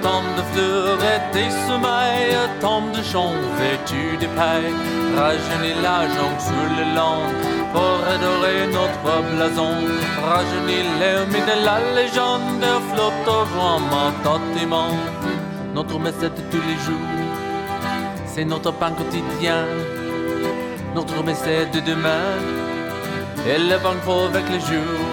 Temps 0.00 0.22
de 0.36 0.42
fleurs 0.52 0.98
et 1.12 1.20
des 1.34 1.50
sommeils, 1.66 2.36
temps 2.60 2.86
de 2.96 3.02
champs 3.02 3.34
vêtus 3.58 4.16
des 4.18 4.28
pailles. 4.38 4.74
Rajeunit 5.16 5.76
la 5.82 6.02
jonque 6.14 6.40
sur 6.40 6.66
le 6.78 6.84
land, 6.96 7.26
pour 7.72 7.96
adorer 8.14 8.60
notre 8.78 9.12
blason. 9.34 9.74
Rajeunit 10.24 10.84
l'hermine 10.98 11.46
de 11.50 11.64
la 11.64 11.78
légende, 11.96 12.64
flotte 12.92 13.28
au 13.28 13.44
vent. 13.56 13.80
Notre 15.74 15.98
message 15.98 16.30
de 16.36 16.42
tous 16.50 16.62
les 16.68 16.78
jours, 16.84 17.19
c'est 18.40 18.46
notre 18.46 18.72
pain 18.72 18.92
quotidien. 18.92 19.66
Notre 20.94 21.22
message 21.22 21.70
de 21.72 21.80
demain, 21.80 22.24
et 23.46 23.58
le 23.58 23.78
fort 24.04 24.28
avec 24.28 24.48
les 24.48 24.60
jours. 24.60 25.09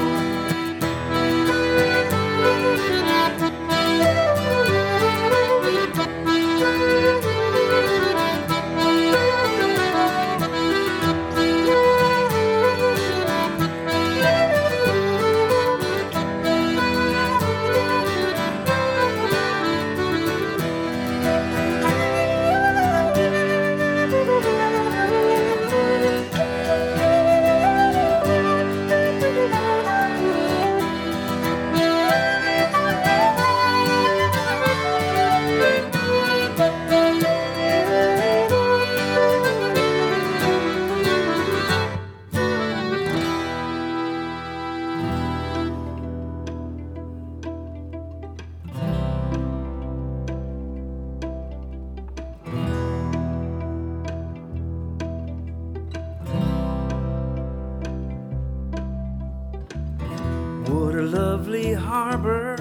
Harbor 61.79 62.55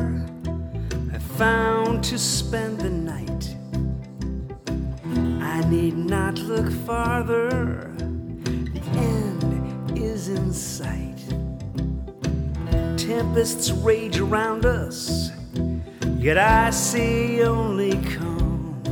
I 1.13 1.19
found 1.19 2.05
to 2.05 2.19
spend 2.19 2.79
the 2.79 2.91
night. 2.91 3.57
I 5.43 5.69
need 5.69 5.97
not 5.97 6.39
look 6.39 6.71
farther, 6.87 7.93
the 7.97 8.83
end 8.97 9.99
is 9.99 10.29
in 10.29 10.53
sight. 10.53 11.19
Tempests 12.97 13.71
rage 13.71 14.19
around 14.19 14.67
us, 14.67 15.31
Yet 16.19 16.39
I 16.39 16.71
see 16.71 17.43
only 17.43 17.93
calm. 18.17 18.83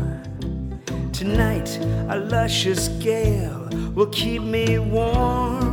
Tonight, 1.12 1.78
a 2.08 2.18
luscious 2.18 2.88
gale 3.00 3.68
will 3.94 4.06
keep 4.06 4.42
me 4.42 4.78
warm. 4.78 5.63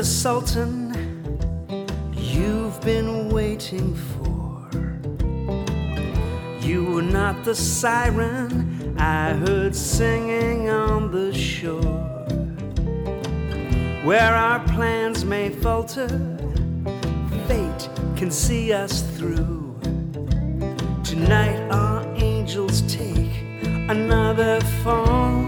The 0.00 0.06
Sultan 0.06 0.94
you've 2.16 2.80
been 2.80 3.28
waiting 3.28 3.94
for. 3.94 4.70
You 6.66 6.86
were 6.86 7.02
not 7.02 7.44
the 7.44 7.54
siren 7.54 8.96
I 8.98 9.34
heard 9.34 9.76
singing 9.76 10.70
on 10.70 11.10
the 11.10 11.34
shore. 11.34 12.24
Where 14.02 14.34
our 14.34 14.60
plans 14.68 15.26
may 15.26 15.50
falter, 15.50 16.08
fate 17.46 17.90
can 18.16 18.30
see 18.30 18.72
us 18.72 19.02
through. 19.18 19.78
Tonight, 21.04 21.60
our 21.70 22.06
angels 22.16 22.80
take 22.90 23.42
another 23.90 24.62
fall. 24.82 25.39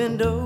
Window. 0.00 0.39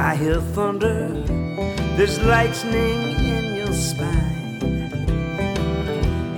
I 0.00 0.14
hear 0.14 0.40
thunder. 0.40 1.08
There's 1.96 2.20
lightning 2.20 3.16
in 3.18 3.56
your 3.56 3.72
spine. 3.72 4.62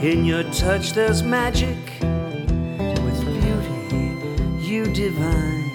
In 0.02 0.24
your 0.24 0.44
touch, 0.44 0.94
there's 0.94 1.22
magic. 1.22 1.76
With 3.04 3.20
beauty, 3.42 4.66
you 4.66 4.86
divine. 4.94 5.68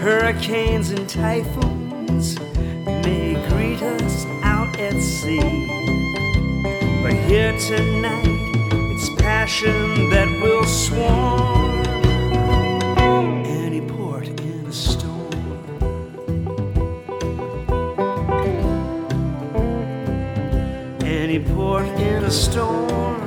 Hurricanes 0.00 0.90
and 0.90 1.08
typhoons 1.08 2.38
may 2.84 3.32
greet 3.48 3.80
us 3.80 4.26
out 4.42 4.78
at 4.78 5.00
sea. 5.00 5.40
But 7.02 7.14
here 7.26 7.58
tonight, 7.58 8.28
it's 8.92 9.08
passion 9.22 10.10
that 10.10 10.28
will 10.42 10.64
swarm. 10.64 11.71
Any 21.32 21.42
port 21.42 21.86
in 21.98 22.24
a 22.24 22.30
storm. 22.30 23.21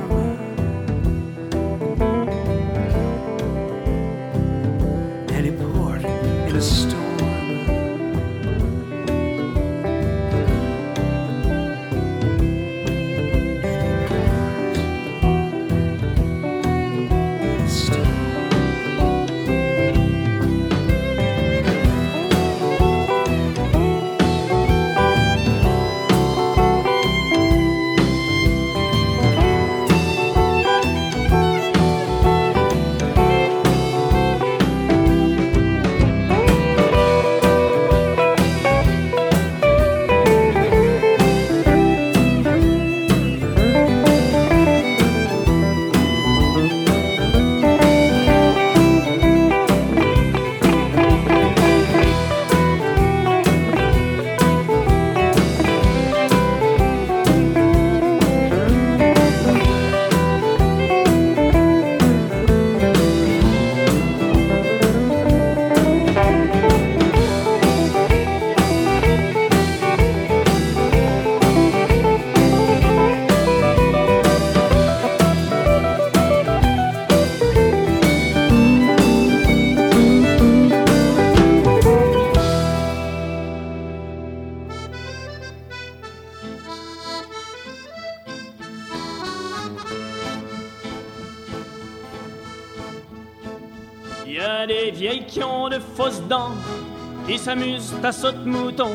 S'amusent 97.46 97.94
à 98.02 98.10
saute-mouton. 98.10 98.90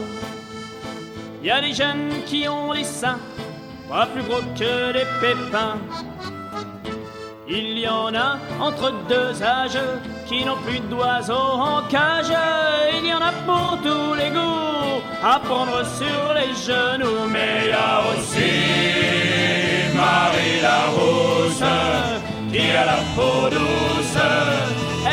Il 1.42 1.48
y 1.48 1.52
a 1.52 1.62
des 1.62 1.74
jeunes 1.74 2.12
qui 2.26 2.50
ont 2.50 2.74
des 2.74 2.84
seins, 2.84 3.18
pas 3.90 4.06
plus 4.08 4.24
gros 4.24 4.44
que 4.60 4.92
des 4.92 5.08
pépins. 5.22 5.78
Il 7.48 7.80
y 7.80 7.88
en 7.88 8.14
a 8.14 8.40
entre 8.60 8.92
deux 9.08 9.42
âges 9.42 9.80
qui 10.26 10.44
n'ont 10.44 10.62
plus 10.68 10.82
d'oiseaux 10.92 11.54
en 11.72 11.84
cage. 11.88 12.34
Il 12.98 13.08
y 13.08 13.14
en 13.14 13.22
a 13.22 13.32
pour 13.48 13.78
tous 13.86 14.14
les 14.16 14.32
goûts, 14.38 15.00
à 15.24 15.40
prendre 15.40 15.80
sur 16.00 16.24
les 16.38 16.52
genoux. 16.68 17.22
Mais 17.32 17.54
il 17.64 17.70
y 17.70 17.84
a 17.90 18.02
aussi 18.12 18.52
Marie 19.96 20.60
la 20.68 20.82
rousse 20.96 21.70
qui 22.52 22.66
a 22.82 22.86
la 22.94 23.00
peau 23.16 23.50
douce 23.50 24.18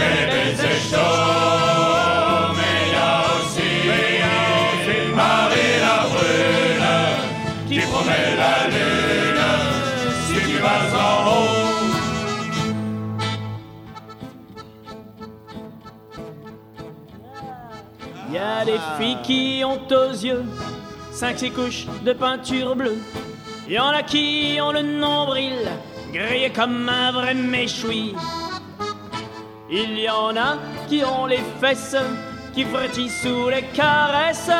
et 0.01 0.11
les 0.17 0.27
baisers 0.33 0.83
chauds. 0.91 1.78
Filles 18.99 19.19
qui 19.23 19.63
ont 19.65 19.81
aux 19.91 20.13
yeux 20.13 20.45
cinq 21.13 21.39
six 21.39 21.51
couches 21.51 21.87
de 22.05 22.13
peinture 22.13 22.77
bleue. 22.77 22.99
Il 23.67 23.75
y 23.75 23.79
en 23.79 23.89
a 23.89 24.03
qui 24.03 24.59
ont 24.63 24.73
le 24.73 24.83
nombril 24.83 25.55
grillé 26.13 26.51
comme 26.51 26.89
un 26.89 27.13
vrai 27.13 27.35
méchoui. 27.35 28.15
Il 29.71 29.99
y 29.99 30.09
en 30.09 30.37
a 30.37 30.57
qui 30.89 31.03
ont 31.05 31.27
les 31.27 31.43
fesses 31.61 31.97
qui 32.55 32.65
frétillent 32.65 33.11
sous 33.11 33.49
les 33.51 33.65
caresses. 33.75 34.51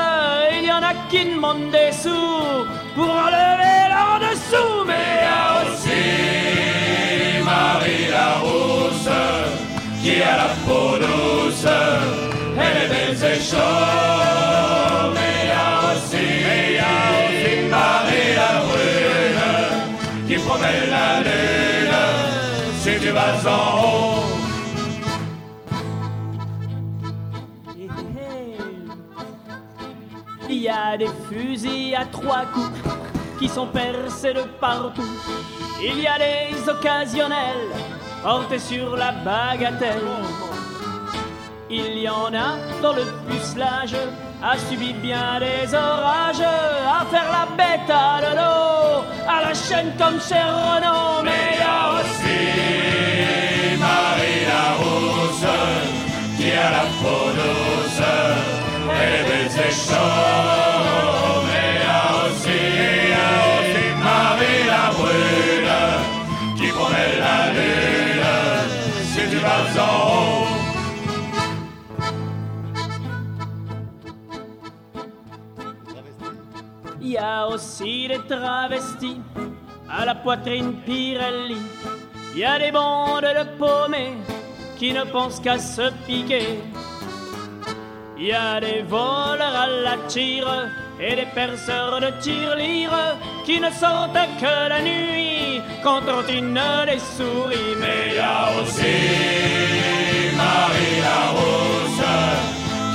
Il 0.53 0.67
y 0.67 0.73
en 0.73 0.83
a 0.83 0.93
qui 1.09 1.25
demandent 1.25 1.71
des 1.71 1.93
sous 1.93 2.67
pour 2.95 3.09
enlever 3.09 3.79
leur 3.95 4.21
dessous. 4.21 4.85
Mais 4.87 4.95
il 5.15 5.25
y 5.25 5.35
a 5.39 5.63
aussi 5.65 7.43
Marie 7.45 8.09
la 8.11 8.31
rousse 8.43 9.11
qui 10.03 10.23
a 10.23 10.37
la 10.37 10.51
peau 10.67 10.99
douce 10.99 12.28
et 12.69 12.89
les 12.91 13.41
chauds. 13.41 13.59
Mais 15.15 15.35
il 15.43 15.49
y 15.49 15.53
a 15.53 15.65
aussi, 15.93 16.27
la 18.37 18.53
brune 18.67 20.27
qui 20.27 20.37
promet 20.45 20.87
la 20.91 21.21
lune 21.21 21.99
si 22.81 22.93
tu 23.01 23.11
vas 23.11 23.35
en 23.47 23.83
haut. 23.83 24.39
Il 30.51 30.63
y 30.63 30.69
a 30.69 30.97
des 30.97 31.09
fusils 31.29 31.95
à 31.95 32.07
trois 32.07 32.47
coups 32.47 32.81
qui 33.39 33.49
sont 33.49 33.67
percés 33.67 34.33
de 34.33 34.43
partout. 34.61 35.03
Il 35.81 36.01
y 36.01 36.07
a 36.07 36.19
des 36.19 36.69
occasionnels 36.69 37.69
portés 38.23 38.59
sur 38.59 38.97
la 38.97 39.13
bagatelle. 39.13 40.03
Il 41.71 41.99
y 41.99 42.09
en 42.09 42.33
a 42.33 42.57
dans 42.81 42.95
le 42.95 43.05
pucelage, 43.29 43.95
a 44.43 44.57
subi 44.57 44.95
bien 44.95 45.39
des 45.39 45.75
orages, 45.75 46.41
à 46.41 47.05
faire 47.11 47.31
la 47.31 47.47
bête 47.57 47.91
à 47.91 48.21
l'eau, 48.23 49.05
à 49.29 49.49
la 49.49 49.55
chaîne 49.55 49.93
comme 49.99 50.19
chez 50.19 50.35
Renault. 50.35 51.23
Mais 51.25 51.31
il 51.53 51.61
y 51.61 51.63
a 51.63 52.01
aussi 52.01 52.39
Marie 53.79 54.47
la 54.49 54.69
qui 56.39 56.51
a 56.53 56.71
la 56.71 56.85
peau 57.03 57.29
et 58.91 59.11
les 59.13 59.25
baisers 59.29 59.71
chauds. 59.71 61.28
Il 77.09 77.15
y 77.15 77.17
a 77.17 77.49
aussi 77.49 78.07
des 78.07 78.21
travestis 78.29 79.23
à 79.89 80.05
la 80.05 80.15
poitrine 80.15 80.75
Pirelli. 80.85 81.57
Il 82.35 82.39
y 82.39 82.45
a 82.45 82.59
des 82.59 82.71
bandes 82.71 83.23
de 83.23 83.45
paumés 83.59 84.13
qui 84.79 84.93
ne 84.93 85.05
pensent 85.05 85.41
qu'à 85.41 85.59
se 85.59 85.91
piquer. 86.07 86.61
Il 88.19 88.27
y 88.27 88.33
a 88.33 88.61
des 88.61 88.83
voleurs 88.83 89.57
à 89.65 89.67
la 89.67 89.97
tire 90.07 90.69
et 91.01 91.17
des 91.17 91.29
perceurs 91.35 91.99
de 91.99 92.11
tirelire 92.21 93.17
qui 93.47 93.59
ne 93.59 93.71
sortent 93.71 94.29
que 94.39 94.69
la 94.69 94.83
nuit 94.83 95.63
quand 95.83 96.03
trottinent 96.03 96.85
des 96.85 96.99
souris. 97.17 97.75
Mais 97.81 98.09
il 98.09 98.17
y 98.17 98.19
a 98.19 98.51
aussi 98.61 98.97
Marie 100.37 101.01
la 101.07 101.23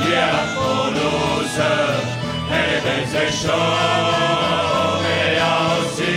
qui 0.06 0.14
a 0.14 0.28
la 0.28 2.13
et 2.54 2.66
les 2.72 2.82
baisers 2.86 3.32
chauds. 3.32 5.00
Mais 5.04 5.24
il 5.28 5.36
y 5.36 5.40
a 5.40 5.54
aussi, 5.80 6.14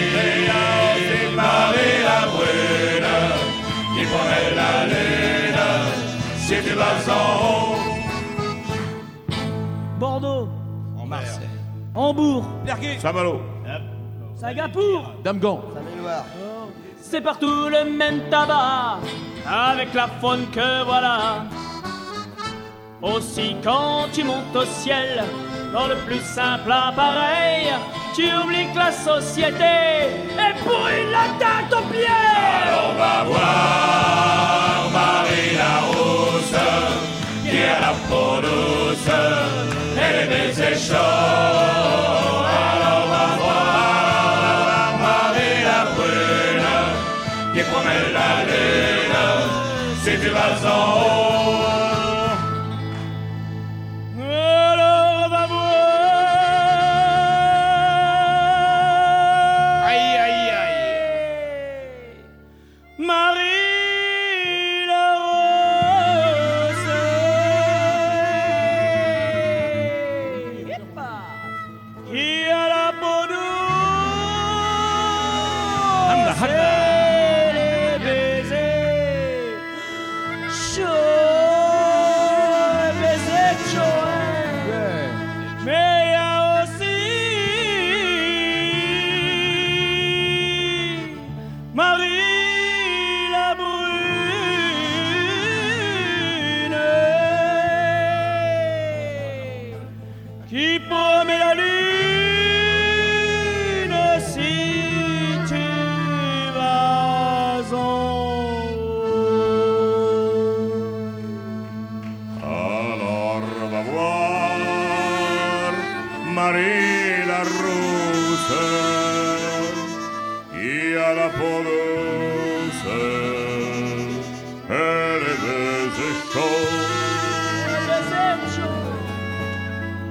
Marie 1.35 1.99
la 2.11 2.21
brune 2.33 3.15
qui 3.95 4.03
promet 4.13 4.49
la 4.61 4.73
lune 4.93 5.65
si 6.39 6.55
tu 6.63 6.75
vas 6.75 6.99
en 7.13 7.17
haut. 7.45 7.77
Bordeaux, 9.99 10.49
En 10.99 11.07
Marseille. 11.07 11.49
Hambourg, 11.95 12.45
Saint-Malo. 13.01 13.41
Singapour, 14.39 15.15
Damgon. 15.25 15.61
c'est 17.01 17.23
partout 17.23 17.69
le 17.71 17.91
même 17.91 18.21
tabac, 18.31 18.99
avec 19.49 19.95
la 19.95 20.07
faune 20.21 20.47
que 20.53 20.85
voilà. 20.85 21.45
Aussi 23.01 23.57
quand 23.65 24.09
tu 24.13 24.25
montes 24.25 24.55
au 24.55 24.65
ciel, 24.67 25.25
dans 25.73 25.87
le 25.89 25.97
plus 26.07 26.21
simple 26.21 26.71
appareil, 26.71 27.73
tu 28.15 28.25
oublies 28.43 28.71
que 28.73 28.79
la 28.79 28.93
société 28.93 29.65
est 29.65 30.65
brûle 30.65 31.11
la 31.11 31.29
tête 31.39 31.73
aux 31.73 31.87
pieds. 31.93 32.07
Alors 32.67 32.95
va 32.95 33.25
voir 33.25 34.91
Marie 34.93 35.57
la 35.57 35.77
rousse, 35.89 36.61
qui 37.45 37.59
a 37.63 37.81
la 37.81 37.95
peau 38.09 38.41
douce 38.41 39.11
et 39.97 40.11
les 40.21 40.27
baisers 40.27 40.79
chauds. 40.79 42.26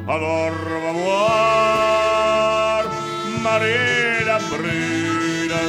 allor 0.08 0.54
va 0.84 0.92
voir 0.92 2.86
Marina 3.42 4.38
bruna 4.50 5.62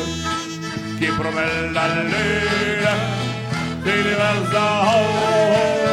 che 0.99 1.09
promella 1.18 1.87
luna 2.11 2.92
ti 3.83 3.90
riversa 3.90 4.62
oh, 4.83 5.81
oh. 5.81 5.86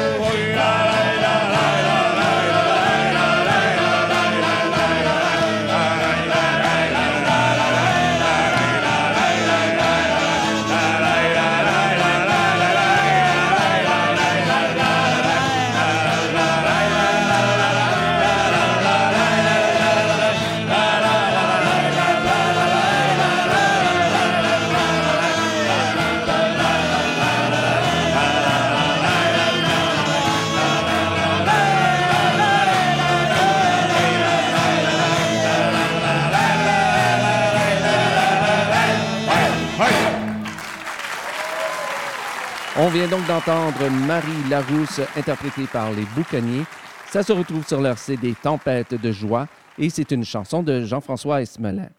Vient 42.93 43.07
donc 43.07 43.25
d'entendre 43.25 43.89
Marie 44.07 44.49
Larousse, 44.51 45.01
interprétée 45.17 45.65
par 45.65 45.91
les 45.91 46.05
Boucaniers. 46.15 46.63
Ça 47.09 47.23
se 47.23 47.33
retrouve 47.33 47.65
sur 47.65 47.81
leur 47.81 47.97
CD 47.97 48.35
Tempête 48.39 48.93
de 48.93 49.11
joie 49.11 49.47
et 49.79 49.89
c'est 49.89 50.11
une 50.11 50.23
chanson 50.23 50.61
de 50.61 50.83
Jean-François 50.83 51.41
Esmelin. 51.41 51.89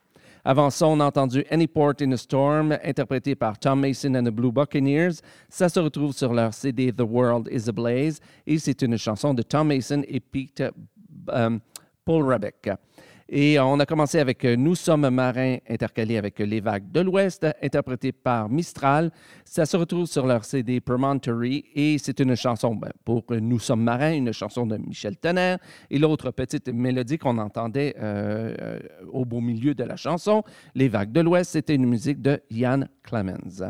Avant 0.44 0.70
ça, 0.70 0.86
on 0.86 1.00
a 1.00 1.06
entendu 1.06 1.44
Any 1.50 1.66
Port 1.66 1.94
in 2.00 2.12
a 2.12 2.16
Storm, 2.16 2.78
interprété 2.84 3.34
par 3.34 3.58
Tom 3.58 3.80
Mason 3.80 4.14
and 4.14 4.22
the 4.22 4.30
Blue 4.30 4.52
Buccaneers. 4.52 5.14
Ça 5.48 5.68
se 5.68 5.80
retrouve 5.80 6.12
sur 6.12 6.32
leur 6.32 6.54
CD 6.54 6.92
The 6.92 7.02
World 7.02 7.48
is 7.50 7.68
Ablaze 7.68 8.20
et 8.46 8.60
c'est 8.60 8.80
une 8.82 8.96
chanson 8.96 9.34
de 9.34 9.42
Tom 9.42 9.66
Mason 9.66 10.02
et 10.06 10.20
Pete 10.20 10.62
euh, 11.30 11.58
Paul 12.04 12.32
Rebeck. 12.32 12.70
Et 13.28 13.58
on 13.58 13.80
a 13.80 13.86
commencé 13.86 14.18
avec 14.18 14.44
euh, 14.44 14.54
Nous 14.56 14.74
sommes 14.74 15.08
marins, 15.08 15.56
intercalé 15.68 16.18
avec 16.18 16.38
Les 16.38 16.60
vagues 16.60 16.90
de 16.90 17.00
l'Ouest, 17.00 17.46
interprété 17.62 18.12
par 18.12 18.48
Mistral. 18.48 19.10
Ça 19.44 19.64
se 19.64 19.76
retrouve 19.76 20.06
sur 20.06 20.26
leur 20.26 20.44
CD 20.44 20.80
Promontory 20.80 21.64
et 21.74 21.96
c'est 21.98 22.20
une 22.20 22.34
chanson 22.36 22.74
ben, 22.74 22.90
pour 23.04 23.24
euh, 23.30 23.40
Nous 23.40 23.58
sommes 23.58 23.82
marins, 23.82 24.12
une 24.12 24.32
chanson 24.32 24.66
de 24.66 24.76
Michel 24.76 25.16
Tonnerre. 25.16 25.58
Et 25.90 25.98
l'autre 25.98 26.30
petite 26.32 26.68
mélodie 26.68 27.18
qu'on 27.18 27.38
entendait 27.38 27.94
euh, 27.98 28.54
euh, 28.60 28.78
au 29.10 29.24
beau 29.24 29.40
milieu 29.40 29.74
de 29.74 29.84
la 29.84 29.96
chanson, 29.96 30.42
Les 30.74 30.88
vagues 30.88 31.12
de 31.12 31.20
l'Ouest, 31.20 31.52
c'était 31.52 31.74
une 31.74 31.86
musique 31.86 32.20
de 32.20 32.40
Ian 32.50 32.84
Clemens. 33.02 33.62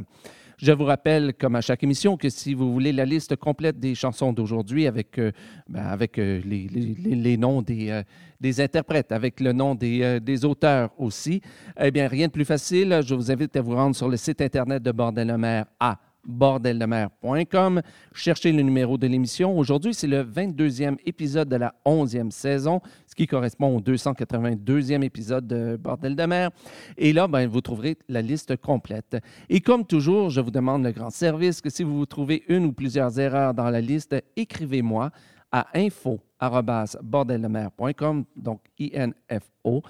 Je 0.64 0.72
vous 0.72 0.84
rappelle, 0.84 1.34
comme 1.34 1.56
à 1.56 1.60
chaque 1.60 1.82
émission, 1.82 2.16
que 2.16 2.30
si 2.30 2.54
vous 2.54 2.72
voulez 2.72 2.90
la 2.90 3.04
liste 3.04 3.36
complète 3.36 3.78
des 3.78 3.94
chansons 3.94 4.32
d'aujourd'hui 4.32 4.86
avec, 4.86 5.18
euh, 5.18 5.30
ben, 5.68 5.82
avec 5.82 6.18
euh, 6.18 6.40
les, 6.42 7.36
noms 7.36 7.60
des, 7.60 7.90
euh, 7.90 8.02
des 8.40 8.62
interprètes, 8.62 9.12
avec 9.12 9.40
le 9.40 9.52
nom 9.52 9.74
des, 9.74 10.20
des 10.20 10.44
auteurs 10.46 10.88
aussi, 10.96 11.42
eh 11.78 11.90
bien, 11.90 12.08
rien 12.08 12.28
de 12.28 12.32
plus 12.32 12.46
facile. 12.46 13.02
Je 13.06 13.14
vous 13.14 13.30
invite 13.30 13.54
à 13.56 13.60
vous 13.60 13.74
rendre 13.74 13.94
sur 13.94 14.08
le 14.08 14.16
site 14.16 14.40
Internet 14.40 14.82
de 14.82 14.90
Bordel 14.90 15.28
de 15.28 15.34
mer 15.34 15.66
à 15.78 15.98
bordeldemer.com. 16.26 17.82
Cherchez 18.14 18.52
le 18.52 18.62
numéro 18.62 18.96
de 18.96 19.06
l'émission. 19.06 19.56
Aujourd'hui, 19.58 19.94
c'est 19.94 20.06
le 20.06 20.24
22e 20.24 20.96
épisode 21.04 21.48
de 21.48 21.56
la 21.56 21.74
11e 21.84 22.30
saison, 22.30 22.80
ce 23.14 23.16
qui 23.16 23.26
correspond 23.28 23.76
au 23.76 23.80
282e 23.80 25.04
épisode 25.04 25.46
de 25.46 25.78
Bordel 25.80 26.16
de 26.16 26.24
mer. 26.24 26.50
Et 26.98 27.12
là, 27.12 27.28
ben, 27.28 27.46
vous 27.46 27.60
trouverez 27.60 27.96
la 28.08 28.22
liste 28.22 28.56
complète. 28.56 29.18
Et 29.48 29.60
comme 29.60 29.86
toujours, 29.86 30.30
je 30.30 30.40
vous 30.40 30.50
demande 30.50 30.82
le 30.82 30.90
grand 30.90 31.10
service 31.10 31.60
que 31.60 31.70
si 31.70 31.84
vous 31.84 32.06
trouvez 32.06 32.42
une 32.48 32.64
ou 32.64 32.72
plusieurs 32.72 33.20
erreurs 33.20 33.54
dans 33.54 33.70
la 33.70 33.80
liste, 33.80 34.16
écrivez-moi 34.34 35.12
à 35.52 35.68
info@bordeldemer.com, 35.74 38.24
donc 38.34 38.62
I-N-F-O, 38.80 39.82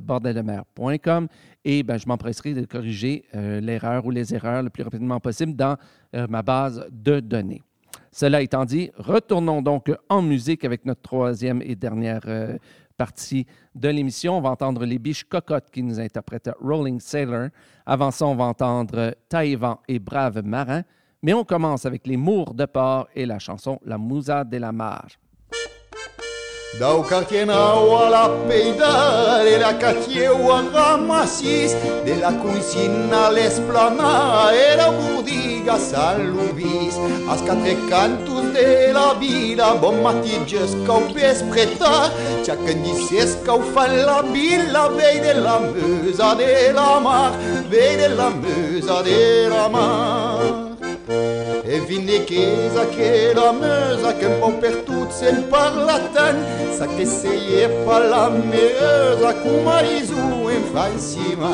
bordeldemer.com. 0.00 1.28
Et 1.66 1.82
ben, 1.82 1.98
je 1.98 2.08
m'empresserai 2.08 2.54
de 2.54 2.64
corriger 2.64 3.26
euh, 3.34 3.60
l'erreur 3.60 4.06
ou 4.06 4.10
les 4.10 4.34
erreurs 4.34 4.62
le 4.62 4.70
plus 4.70 4.84
rapidement 4.84 5.20
possible 5.20 5.54
dans 5.54 5.76
euh, 6.16 6.26
ma 6.30 6.40
base 6.40 6.86
de 6.90 7.20
données. 7.20 7.60
Cela 8.12 8.42
étant 8.42 8.66
dit, 8.66 8.90
retournons 8.98 9.62
donc 9.62 9.90
en 10.10 10.20
musique 10.20 10.64
avec 10.64 10.84
notre 10.84 11.00
troisième 11.00 11.62
et 11.62 11.74
dernière 11.74 12.20
euh, 12.26 12.58
partie 12.98 13.46
de 13.74 13.88
l'émission. 13.88 14.36
On 14.36 14.42
va 14.42 14.50
entendre 14.50 14.84
les 14.84 14.98
biches 14.98 15.24
cocottes 15.24 15.70
qui 15.72 15.82
nous 15.82 15.98
interprètent 15.98 16.50
Rolling 16.60 17.00
Sailor. 17.00 17.48
Avant 17.86 18.10
ça, 18.10 18.26
on 18.26 18.34
va 18.34 18.44
entendre 18.44 19.14
Taïwan 19.30 19.76
et 19.88 19.98
Brave 19.98 20.42
Marin. 20.44 20.82
Mais 21.22 21.32
on 21.32 21.44
commence 21.44 21.86
avec 21.86 22.06
les 22.06 22.18
Mours 22.18 22.52
de 22.52 22.66
Port 22.66 23.08
et 23.14 23.24
la 23.24 23.38
chanson 23.38 23.78
La 23.84 23.96
Musa 23.96 24.44
de 24.44 24.58
la 24.58 24.72
Mar. 24.72 25.06
Era 35.62 35.78
budiga 35.78 35.78
salubis, 35.78 36.94
as 37.30 37.40
quatre 37.42 37.76
cantos 37.88 38.52
de 38.52 38.92
la 38.92 39.14
vida, 39.14 39.74
bon 39.74 40.02
matí 40.02 40.38
gesca 40.46 40.92
o 40.92 41.12
vespreta, 41.12 42.10
ja 42.44 42.56
que 42.56 42.74
dices 42.74 43.36
que 43.44 43.50
ho 43.50 43.60
fan 43.60 44.04
la 44.04 44.22
vila, 44.22 44.88
vei 44.88 45.20
de 45.20 45.34
la 45.34 45.60
mesa 45.60 46.34
de 46.34 46.72
la 46.72 47.00
mar, 47.00 47.32
vei 47.70 47.96
de 47.96 48.08
la 48.08 48.30
mesa 48.30 49.02
de 49.02 49.48
la 49.48 49.68
mar. 49.68 50.71
E 51.08 51.80
vine 51.80 52.24
che 52.24 52.66
Evine 52.66 52.86
que 52.94 53.34
la 53.34 53.52
mesa 53.52 54.12
que 54.14 54.28
pão 54.38 54.52
pertudo 54.52 55.10
sem 55.10 55.42
parlatan 55.42 56.36
Sa 56.78 56.86
que 56.86 57.04
seie 57.04 57.68
fala 57.84 58.30
mesa 58.30 59.34
com 59.42 59.64
marizu 59.64 60.14
em 60.50 60.62
francima 60.70 61.50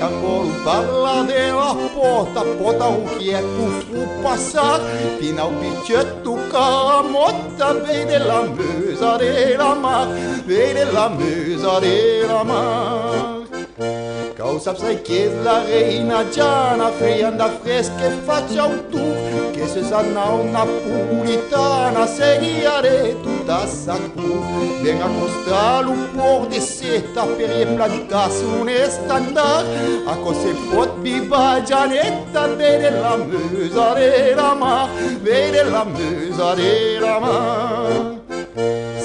Capolo 0.00 0.52
parla 0.64 1.22
de 1.24 1.52
la 1.52 1.74
porta, 1.94 2.44
porta 2.58 2.86
o 2.88 3.06
que 3.16 3.30
é 3.30 3.40
tu 3.40 4.22
passar 4.22 4.80
Final 5.20 5.52
bicheto 5.52 6.36
camota, 6.50 7.74
vem 7.74 8.04
de 8.06 8.18
la 8.18 8.42
mesa 8.42 9.16
de 9.18 9.56
la 9.56 9.74
mar 9.76 10.08
Vem 10.44 10.74
de 10.74 10.84
la 10.86 11.08
mesa 11.08 11.80
de 11.80 12.26
la 12.26 12.44
mar. 12.44 14.27
Cau 14.38 14.54
saps 14.62 14.84
ai 14.86 14.94
que 15.02 15.16
és 15.26 15.32
la 15.42 15.56
reina 15.66 16.18
Jana? 16.34 16.92
Feien 16.98 17.34
de 17.40 17.46
fresc 17.62 17.96
que 17.98 18.10
faig 18.26 18.52
a 18.62 18.66
un 18.70 18.76
tu 18.92 19.06
que 19.56 19.66
se 19.72 19.80
sap 19.88 20.06
nau 20.14 20.44
napolitana 20.52 22.04
seguiaré 22.12 23.16
tot 23.24 23.50
a 23.50 23.56
sa 23.72 23.96
cul 24.12 24.68
ben 24.84 25.02
acostal 25.06 25.90
un 25.94 26.04
por 26.12 26.46
de 26.52 26.60
seta 26.66 27.24
per 27.32 27.48
i 27.56 27.64
plantar 27.72 28.28
un 28.52 28.70
estandard 28.74 29.74
a 30.12 30.14
cos 30.22 30.38
se 30.44 30.54
pot 30.68 30.94
viva 31.08 31.42
Janeta 31.72 32.46
vere 32.62 32.94
la 33.00 33.16
musa 33.24 33.88
de 33.98 34.12
la 34.38 34.54
mà 34.62 34.76
vere 35.26 35.66
la 35.74 35.82
musa 35.90 36.54
de 36.62 36.72
la 37.02 37.18
mà. 37.26 38.17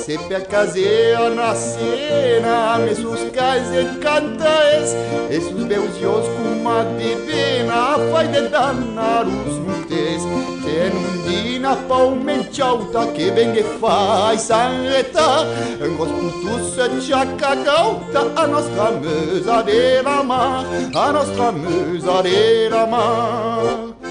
Sepia 0.05 0.41
caseona 0.41 1.55
cena 1.55 2.77
Me 2.77 2.93
sus 2.93 3.31
cais 3.31 3.67
encantais 3.71 4.93
E 5.29 5.39
belos 5.39 5.65
meus 5.65 5.97
dios 5.97 6.25
com 6.25 6.59
uma 6.59 6.83
divina 6.97 7.97
Faz 8.11 8.29
de 8.29 8.49
danar 8.49 9.25
os 9.25 9.59
mutes 9.59 10.23
Que 10.61 10.77
é 10.77 10.91
nundina 10.93 11.77
palmente 11.87 12.61
alta 12.61 13.07
Que 13.13 13.31
vem 13.31 13.53
que 13.53 13.63
faz 13.63 14.41
sanreta 14.41 15.47
Angos 15.81 16.11
putus 16.11 16.77
e 16.77 17.01
chacagauta 17.01 18.29
A 18.35 18.45
nostra 18.45 18.91
mesa 18.91 19.61
de 19.61 20.01
la 20.01 20.21
mar 20.21 20.65
A 20.93 21.13
nostra 21.13 21.49
mesa 21.53 22.21
de 22.23 22.67
la 22.69 22.85
mar 22.85 24.02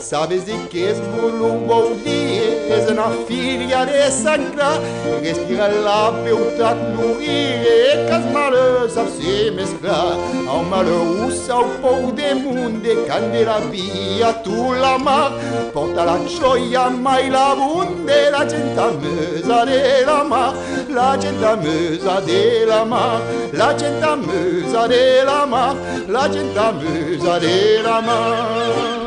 Sabes 0.00 0.46
de 0.46 0.68
que 0.68 0.90
es 0.90 0.98
es 2.72 2.94
na 2.94 3.10
filha 3.26 3.84
de 3.84 4.10
sangra 4.10 4.78
Respira 5.20 5.68
la 5.68 6.10
beutat 6.24 6.76
nourrir 6.94 7.62
que 8.06 8.12
as 8.12 8.96
a 8.96 9.06
se 9.06 9.50
mesclar 9.50 10.16
Ao 10.48 10.62
malheus 10.64 11.48
ao 11.50 11.64
pou 11.80 12.12
de 12.12 12.34
munde 12.34 13.04
Candela 13.06 13.60
via 13.70 14.32
tu 14.44 14.74
la 14.74 14.98
mar 14.98 15.32
Porta 15.72 16.04
la 16.04 16.18
gioia 16.26 16.90
mai 16.90 17.30
la 17.30 17.54
bunde 17.54 18.30
La 18.30 18.48
gente 18.48 18.78
a 18.78 18.90
mesa 19.02 19.64
de 19.64 20.04
la 20.06 20.24
mar 20.24 20.54
La 20.88 21.16
gente 21.20 21.44
a 21.44 21.56
mesa 21.56 22.20
de 22.20 22.66
la 22.66 22.84
mar 22.84 23.20
La 23.52 23.78
gente 23.78 24.04
a 24.04 24.16
mesa 24.16 24.88
de 24.88 25.24
la 25.24 25.46
mar 25.46 25.76
La 26.08 26.22
gente 26.28 26.58
a 26.58 26.72
mesa 26.72 27.38
de 27.38 27.82
la 27.82 28.00
mar 28.00 29.01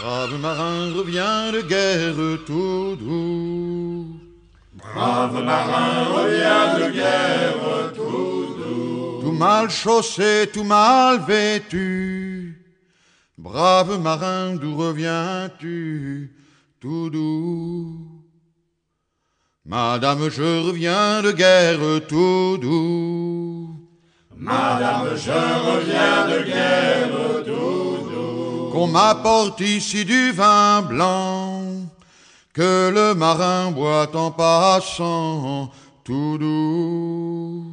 Brave 0.00 0.40
marin 0.40 0.92
revient 0.94 1.52
de 1.52 1.60
guerre 1.62 2.44
tout 2.46 2.96
doux 2.96 4.18
Brave 4.74 5.44
marin 5.44 6.04
revient 6.04 6.78
de 6.80 6.90
guerre 6.92 7.92
tout 7.94 8.54
doux. 8.58 9.20
Tout 9.20 9.32
mal 9.32 9.68
chaussé, 9.70 10.48
tout 10.52 10.64
mal 10.64 11.20
vêtu. 11.26 12.64
Brave 13.36 14.00
marin, 14.00 14.56
d'où 14.56 14.76
reviens-tu 14.76 16.32
tout 16.80 17.10
doux? 17.10 17.96
Madame, 19.66 20.30
je 20.30 20.66
reviens 20.66 21.22
de 21.22 21.32
guerre 21.32 22.06
tout 22.08 22.58
doux. 22.58 23.77
Madame, 24.40 25.16
je 25.16 25.32
reviens 25.32 26.28
de 26.28 26.44
guerre 26.44 27.44
tout 27.44 28.08
doux. 28.08 28.70
Qu'on 28.70 28.86
m'apporte 28.86 29.60
ici 29.60 30.04
du 30.04 30.30
vin 30.30 30.82
blanc, 30.82 31.62
que 32.54 32.88
le 32.88 33.14
marin 33.14 33.72
boit 33.72 34.14
en 34.14 34.30
passant 34.30 35.72
tout 36.04 36.38
doux. 36.38 37.64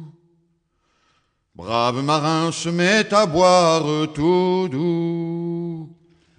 Brave 1.54 2.02
marin 2.02 2.50
se 2.50 2.68
met 2.68 3.14
à 3.14 3.26
boire 3.26 3.84
tout 4.12 4.68
doux. 4.68 5.88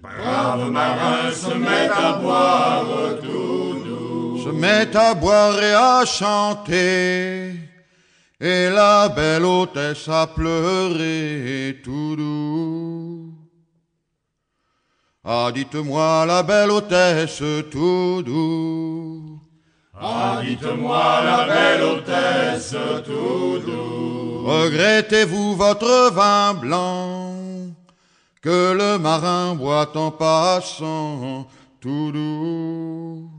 Brave 0.01 0.69
marin 0.69 1.31
se 1.31 1.53
met 1.53 1.89
à 1.89 2.13
boire 2.13 2.85
tout 3.23 3.79
doux. 3.85 4.43
Se 4.43 4.49
met 4.49 4.93
à 4.93 5.13
boire 5.13 5.57
et 5.63 5.73
à 5.73 6.03
chanter. 6.05 7.66
Et 8.39 8.69
la 8.69 9.09
belle 9.09 9.45
hôtesse 9.45 10.07
a 10.09 10.27
pleuré 10.27 11.79
tout 11.83 12.15
doux. 12.15 13.33
Ah, 15.23 15.51
dites-moi 15.51 16.25
la 16.27 16.43
belle 16.43 16.69
hôtesse 16.69 17.41
tout 17.71 18.21
doux. 18.21 19.39
Ah, 19.99 20.39
dites-moi 20.43 21.23
la 21.23 21.47
belle 21.47 21.81
hôtesse 21.81 22.75
tout 23.03 23.57
doux. 23.65 24.43
Regrettez-vous 24.45 25.55
votre 25.55 26.11
vin 26.11 26.53
blanc 26.53 27.33
que 28.43 28.71
le 28.71 28.99
marin 28.99 29.55
boit 29.55 29.97
en 29.97 30.11
passant 30.11 31.47
tout 31.81 32.11
doux 32.11 33.36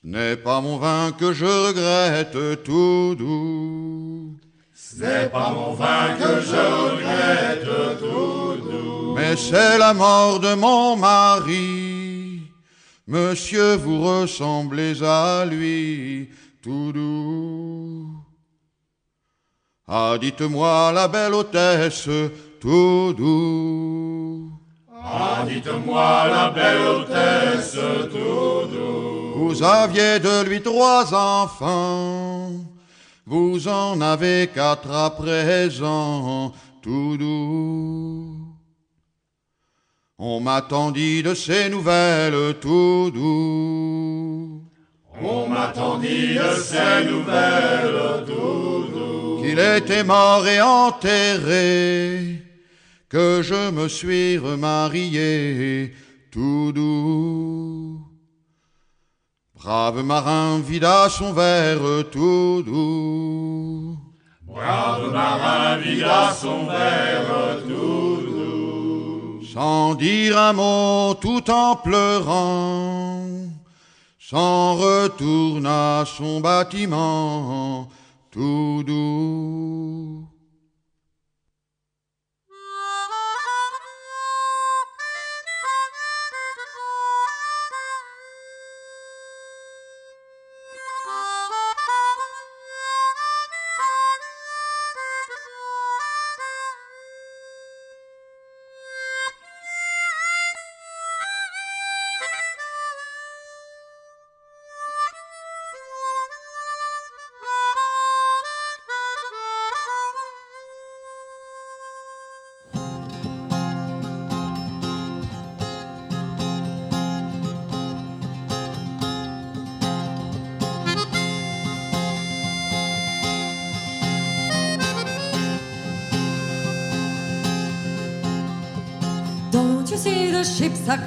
Ce 0.00 0.06
n'est 0.06 0.36
pas 0.36 0.60
mon 0.60 0.78
vin 0.78 1.10
que 1.10 1.32
je 1.32 1.44
regrette 1.44 2.62
tout 2.62 3.16
doux. 3.16 4.36
Ce 4.72 5.02
n'est 5.02 5.28
pas 5.28 5.50
mon 5.50 5.72
vin 5.74 6.14
que 6.16 6.40
je 6.40 6.62
regrette 6.86 7.98
tout 7.98 8.62
doux. 8.62 9.14
Mais 9.16 9.34
c'est 9.34 9.76
la 9.76 9.94
mort 9.94 10.38
de 10.38 10.54
mon 10.54 10.94
mari. 10.96 12.42
Monsieur, 13.08 13.74
vous 13.74 14.00
ressemblez 14.00 15.02
à 15.02 15.44
lui 15.44 16.30
tout 16.62 16.92
doux. 16.92 18.06
Ah, 19.88 20.16
dites-moi 20.20 20.92
la 20.92 21.08
belle 21.08 21.34
hôtesse 21.34 22.08
tout 22.60 23.14
doux. 23.14 24.52
Ah, 25.02 25.44
dites-moi 25.44 26.28
la 26.28 26.50
belle 26.50 26.86
hôtesse 26.86 27.76
tout 28.12 28.68
doux. 28.72 29.17
Vous 29.38 29.62
aviez 29.62 30.18
de 30.18 30.42
lui 30.48 30.60
trois 30.60 31.14
enfants, 31.14 32.50
vous 33.24 33.68
en 33.68 34.00
avez 34.00 34.50
quatre 34.52 34.90
à 34.90 35.10
présent, 35.10 36.52
tout 36.82 37.16
doux. 37.16 38.34
On 40.18 40.40
m'attendit 40.40 41.22
de 41.22 41.34
ces 41.34 41.68
nouvelles 41.68 42.56
tout 42.60 43.12
doux. 43.14 44.60
On 45.22 45.46
m'attendit 45.46 46.34
de 46.34 46.54
ces 46.60 47.04
nouvelles 47.08 48.24
tout 48.26 48.88
doux. 48.92 49.40
Qu'il 49.40 49.60
était 49.60 50.02
mort 50.02 50.48
et 50.48 50.60
enterré 50.60 52.42
que 53.08 53.40
je 53.42 53.70
me 53.70 53.86
suis 53.86 54.36
remarié 54.36 55.94
tout 56.32 56.72
doux. 56.72 57.97
Brave 59.60 60.04
marin 60.04 60.60
vida 60.60 61.08
son 61.10 61.32
verre 61.32 62.04
tout 62.12 62.62
doux. 62.64 63.96
Brave 64.46 65.10
marin 65.10 65.78
vida 65.78 66.32
son 66.32 66.66
verre 66.66 67.58
tout 67.66 68.22
doux. 68.22 69.40
Sans 69.52 69.96
dire 69.96 70.38
un 70.38 70.52
mot 70.52 71.14
tout 71.20 71.50
en 71.50 71.74
pleurant, 71.74 73.24
s'en 74.20 74.76
retourne 74.76 75.66
à 75.66 76.04
son 76.06 76.38
bâtiment 76.40 77.88
tout 78.30 78.84
doux. 78.86 80.17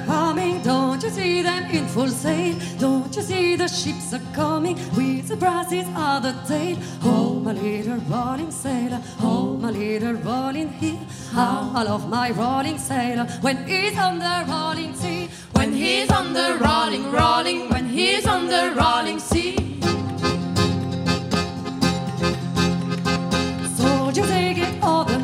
Coming? 0.06 0.62
Don't 0.62 1.02
you 1.02 1.10
see 1.10 1.42
them 1.42 1.64
in 1.70 1.86
full 1.86 2.08
sail? 2.08 2.56
Don't 2.78 3.14
you 3.14 3.22
see 3.22 3.56
the 3.56 3.68
ships 3.68 4.12
are 4.12 4.34
coming 4.34 4.76
with 4.96 5.28
the 5.28 5.36
brasses 5.36 5.86
of 5.96 6.22
the 6.22 6.34
tail? 6.46 6.76
Oh, 7.02 7.40
my 7.40 7.52
little 7.52 7.98
rolling 8.08 8.50
sailor, 8.50 9.00
oh, 9.20 9.56
my 9.56 9.70
little 9.70 10.14
rolling 10.14 10.68
heel. 10.68 10.98
How 11.32 11.72
I 11.74 11.82
love 11.82 12.08
my 12.08 12.30
rolling 12.30 12.78
sailor 12.78 13.24
when 13.40 13.66
he's 13.66 13.96
on 13.98 14.18
the 14.18 14.44
rolling 14.48 14.94
sea. 14.94 15.28
When 15.52 15.72
he's 15.72 16.10
on 16.10 16.32
the 16.32 16.58
rolling, 16.60 17.12
rolling, 17.12 17.68
when 17.70 17.86
he's 17.86 18.26
on 18.26 18.48
the 18.48 18.74
rolling 18.76 19.20
sea. 19.20 19.56
Soldiers, 23.76 24.28
they 24.28 24.54
get 24.54 24.82
all 24.82 25.04
the 25.04 25.21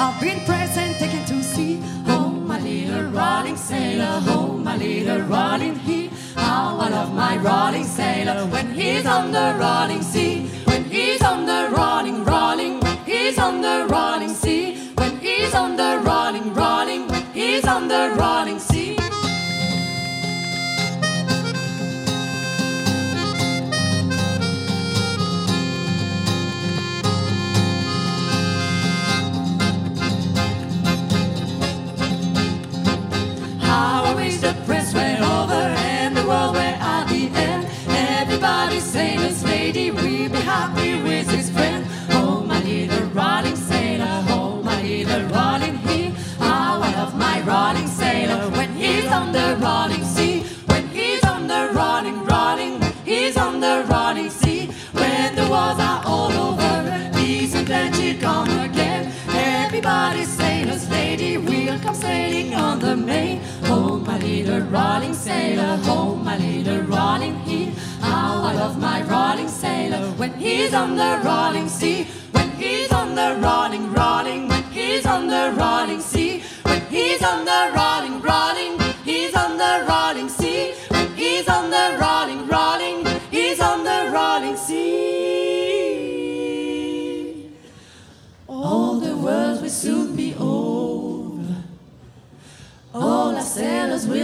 I've 0.00 0.20
been 0.20 0.44
present 0.44 0.96
taken 1.00 1.24
to 1.24 1.42
sea. 1.42 1.82
Oh, 2.06 2.30
my 2.30 2.60
little 2.60 3.10
rolling 3.10 3.56
sailor, 3.56 4.20
oh, 4.28 4.56
my 4.56 4.76
little 4.76 5.22
rolling 5.22 5.74
he. 5.74 6.10
How 6.36 6.78
I 6.78 6.88
love 6.88 7.12
my 7.12 7.36
rolling 7.38 7.82
sailor 7.82 8.46
when 8.46 8.72
he's 8.74 9.06
on 9.06 9.32
the 9.32 9.56
rolling 9.58 10.02
sea. 10.02 10.46
When 10.66 10.84
he's 10.84 11.20
on 11.22 11.46
the 11.46 11.68
rolling, 11.76 12.24
rolling, 12.24 12.78
when 12.78 12.96
he's 12.98 13.40
on 13.40 13.60
the 13.60 13.88
rolling 13.90 14.34
sea. 14.34 14.92
When 14.94 15.18
he's 15.18 15.52
on 15.52 15.76
the 15.76 16.00
rolling, 16.04 16.54
rolling, 16.54 17.08
when 17.08 17.24
he's 17.32 17.64
on 17.64 17.88
the 17.88 18.14
rolling 18.16 18.60
sea. 18.60 18.77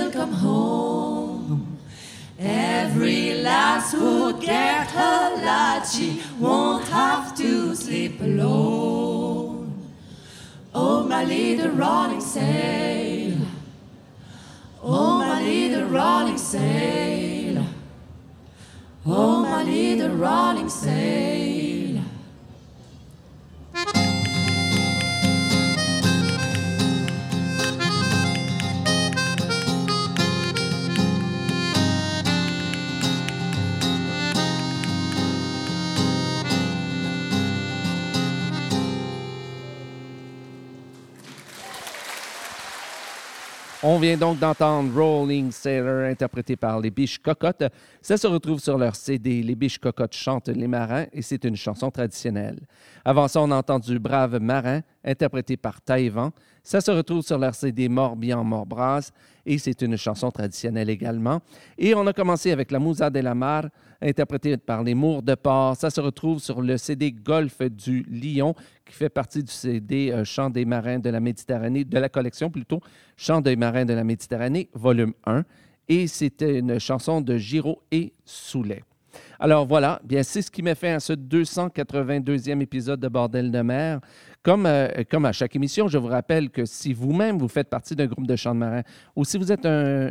Will 0.04 0.12
come 0.12 0.32
home. 0.32 1.78
Every 2.38 3.34
lass 3.34 3.92
who 3.92 4.38
get 4.40 4.90
her 4.90 5.36
light, 5.44 5.84
she 5.84 6.22
won't 6.38 6.84
have 6.88 7.36
to 7.36 7.74
sleep 7.74 8.20
alone. 8.20 9.72
Oh, 10.74 11.04
my 11.04 11.24
little 11.24 11.70
rolling 11.70 12.20
sail. 12.20 13.38
Oh, 14.82 15.18
my 15.18 15.40
little 15.42 15.86
rolling 15.88 16.38
sail. 16.38 17.64
Oh, 19.06 19.42
my 19.42 19.62
little 19.62 20.16
rolling 20.16 20.68
sailor. 20.68 21.63
On 43.86 43.98
vient 43.98 44.16
donc 44.16 44.38
d'entendre 44.38 44.98
Rolling 44.98 45.50
Sailor 45.50 46.06
interprété 46.06 46.56
par 46.56 46.80
les 46.80 46.90
Biches 46.90 47.18
Cocottes. 47.18 47.64
Ça 48.00 48.16
se 48.16 48.26
retrouve 48.26 48.58
sur 48.58 48.78
leur 48.78 48.96
CD 48.96 49.42
Les 49.42 49.54
Biches 49.54 49.76
Cocottes 49.76 50.16
chantent 50.16 50.48
les 50.48 50.66
marins 50.66 51.04
et 51.12 51.20
c'est 51.20 51.44
une 51.44 51.54
chanson 51.54 51.90
traditionnelle. 51.90 52.60
Avant 53.04 53.28
ça, 53.28 53.42
on 53.42 53.50
a 53.50 53.56
entendu 53.56 53.98
Brave 53.98 54.40
Marin 54.40 54.80
interprété 55.04 55.58
par 55.58 55.82
Taïwan. 55.82 56.30
Ça 56.62 56.80
se 56.80 56.90
retrouve 56.90 57.20
sur 57.20 57.36
leur 57.36 57.54
CD 57.54 57.90
Morbihan 57.90 58.42
Morbras 58.42 59.10
et 59.46 59.58
c'est 59.58 59.82
une 59.82 59.96
chanson 59.96 60.30
traditionnelle 60.30 60.90
également. 60.90 61.40
Et 61.78 61.94
on 61.94 62.06
a 62.06 62.12
commencé 62.12 62.50
avec 62.52 62.70
La 62.70 62.78
Musa 62.78 63.10
de 63.10 63.20
la 63.20 63.34
Mar 63.34 63.64
interprétée 64.00 64.56
par 64.56 64.82
les 64.82 64.94
Mours 64.94 65.22
de 65.22 65.34
Port. 65.34 65.76
Ça 65.76 65.90
se 65.90 66.00
retrouve 66.00 66.38
sur 66.38 66.60
le 66.60 66.76
CD 66.76 67.12
Golfe 67.12 67.62
du 67.62 68.02
Lion 68.10 68.54
qui 68.84 68.94
fait 68.94 69.08
partie 69.08 69.42
du 69.42 69.52
CD 69.52 70.10
euh, 70.10 70.24
Chant 70.24 70.50
des 70.50 70.64
marins 70.64 70.98
de 70.98 71.10
la 71.10 71.20
Méditerranée, 71.20 71.84
de 71.84 71.98
la 71.98 72.08
collection 72.08 72.50
plutôt, 72.50 72.80
Chant 73.16 73.40
des 73.40 73.56
marins 73.56 73.84
de 73.84 73.94
la 73.94 74.04
Méditerranée, 74.04 74.68
volume 74.74 75.14
1. 75.24 75.44
Et 75.88 76.06
c'était 76.06 76.58
une 76.58 76.78
chanson 76.78 77.20
de 77.20 77.36
Giraud 77.36 77.82
et 77.90 78.12
Soulet. 78.24 78.82
Alors 79.38 79.66
voilà, 79.66 80.00
bien 80.04 80.22
c'est 80.22 80.42
ce 80.42 80.50
qui 80.50 80.62
met 80.62 80.74
fin 80.74 80.94
à 80.94 81.00
ce 81.00 81.12
282e 81.12 82.60
épisode 82.60 83.00
de 83.00 83.08
Bordel 83.08 83.50
de 83.50 83.60
mer. 83.60 84.00
Comme, 84.44 84.66
euh, 84.66 84.88
comme 85.10 85.24
à 85.24 85.32
chaque 85.32 85.56
émission, 85.56 85.88
je 85.88 85.96
vous 85.96 86.08
rappelle 86.08 86.50
que 86.50 86.66
si 86.66 86.92
vous-même 86.92 87.38
vous 87.38 87.48
faites 87.48 87.70
partie 87.70 87.96
d'un 87.96 88.04
groupe 88.04 88.26
de 88.26 88.36
chant 88.36 88.54
de 88.54 88.60
marin 88.60 88.82
ou 89.16 89.24
si 89.24 89.38
vous 89.38 89.50
êtes 89.50 89.64
un, 89.64 90.10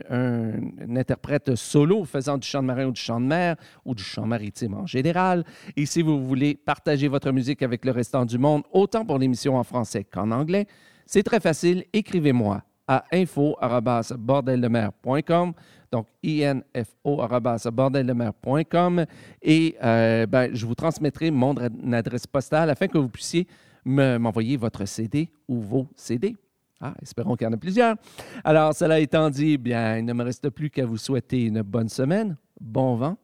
interprète 0.90 1.54
solo 1.54 2.04
faisant 2.04 2.40
du 2.40 2.48
chant 2.48 2.64
de 2.64 2.68
marin 2.68 2.88
ou 2.88 2.92
du 2.92 3.00
chant 3.00 3.22
de 3.22 3.28
mer 3.28 3.56
ou 3.86 3.94
du 3.94 4.02
chant 4.02 4.26
maritime 4.26 4.74
en 4.74 4.88
général, 4.88 5.44
et 5.78 5.86
si 5.86 6.02
vous 6.02 6.26
voulez 6.26 6.56
partager 6.56 7.08
votre 7.08 7.32
musique 7.32 7.62
avec 7.62 7.86
le 7.86 7.92
restant 7.92 8.26
du 8.26 8.40
monde, 8.40 8.64
autant 8.72 9.06
pour 9.06 9.20
l'émission 9.20 9.56
en 9.56 9.64
français 9.64 10.04
qu'en 10.04 10.32
anglais, 10.32 10.66
c'est 11.06 11.22
très 11.22 11.40
facile. 11.40 11.84
Écrivez-moi 11.94 12.64
à 12.88 13.06
info.bordeldemer.com 13.14 15.54
donc 15.92 16.08
info.bordeldemer.com 16.26 19.06
et 19.44 19.76
euh, 19.84 20.26
ben, 20.26 20.56
je 20.56 20.66
vous 20.66 20.74
transmettrai 20.74 21.30
mon 21.30 21.54
adresse 21.94 22.26
postale 22.26 22.72
afin 22.72 22.88
que 22.88 22.98
vous 22.98 23.10
puissiez 23.10 23.46
m'envoyer 23.86 24.58
votre 24.58 24.86
CD 24.86 25.30
ou 25.48 25.60
vos 25.60 25.88
CD. 25.96 26.36
Ah, 26.80 26.94
espérons 27.02 27.36
qu'il 27.36 27.46
y 27.46 27.50
en 27.50 27.54
a 27.54 27.58
plusieurs. 27.58 27.96
Alors, 28.44 28.74
cela 28.74 29.00
étant 29.00 29.30
dit, 29.30 29.58
bien, 29.58 29.98
il 29.98 30.06
ne 30.06 30.14
me 30.14 30.24
reste 30.24 30.50
plus 30.50 30.70
qu'à 30.70 30.86
vous 30.86 30.98
souhaiter 30.98 31.46
une 31.46 31.62
bonne 31.62 31.88
semaine, 31.88 32.36
bon 32.60 32.96
vent, 32.96 33.18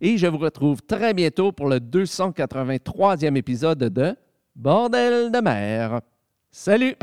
et 0.00 0.18
je 0.18 0.26
vous 0.26 0.38
retrouve 0.38 0.82
très 0.82 1.14
bientôt 1.14 1.52
pour 1.52 1.68
le 1.68 1.78
283e 1.78 3.36
épisode 3.36 3.78
de 3.78 4.16
Bordel 4.56 5.30
de 5.30 5.40
mer. 5.40 6.00
Salut! 6.50 6.94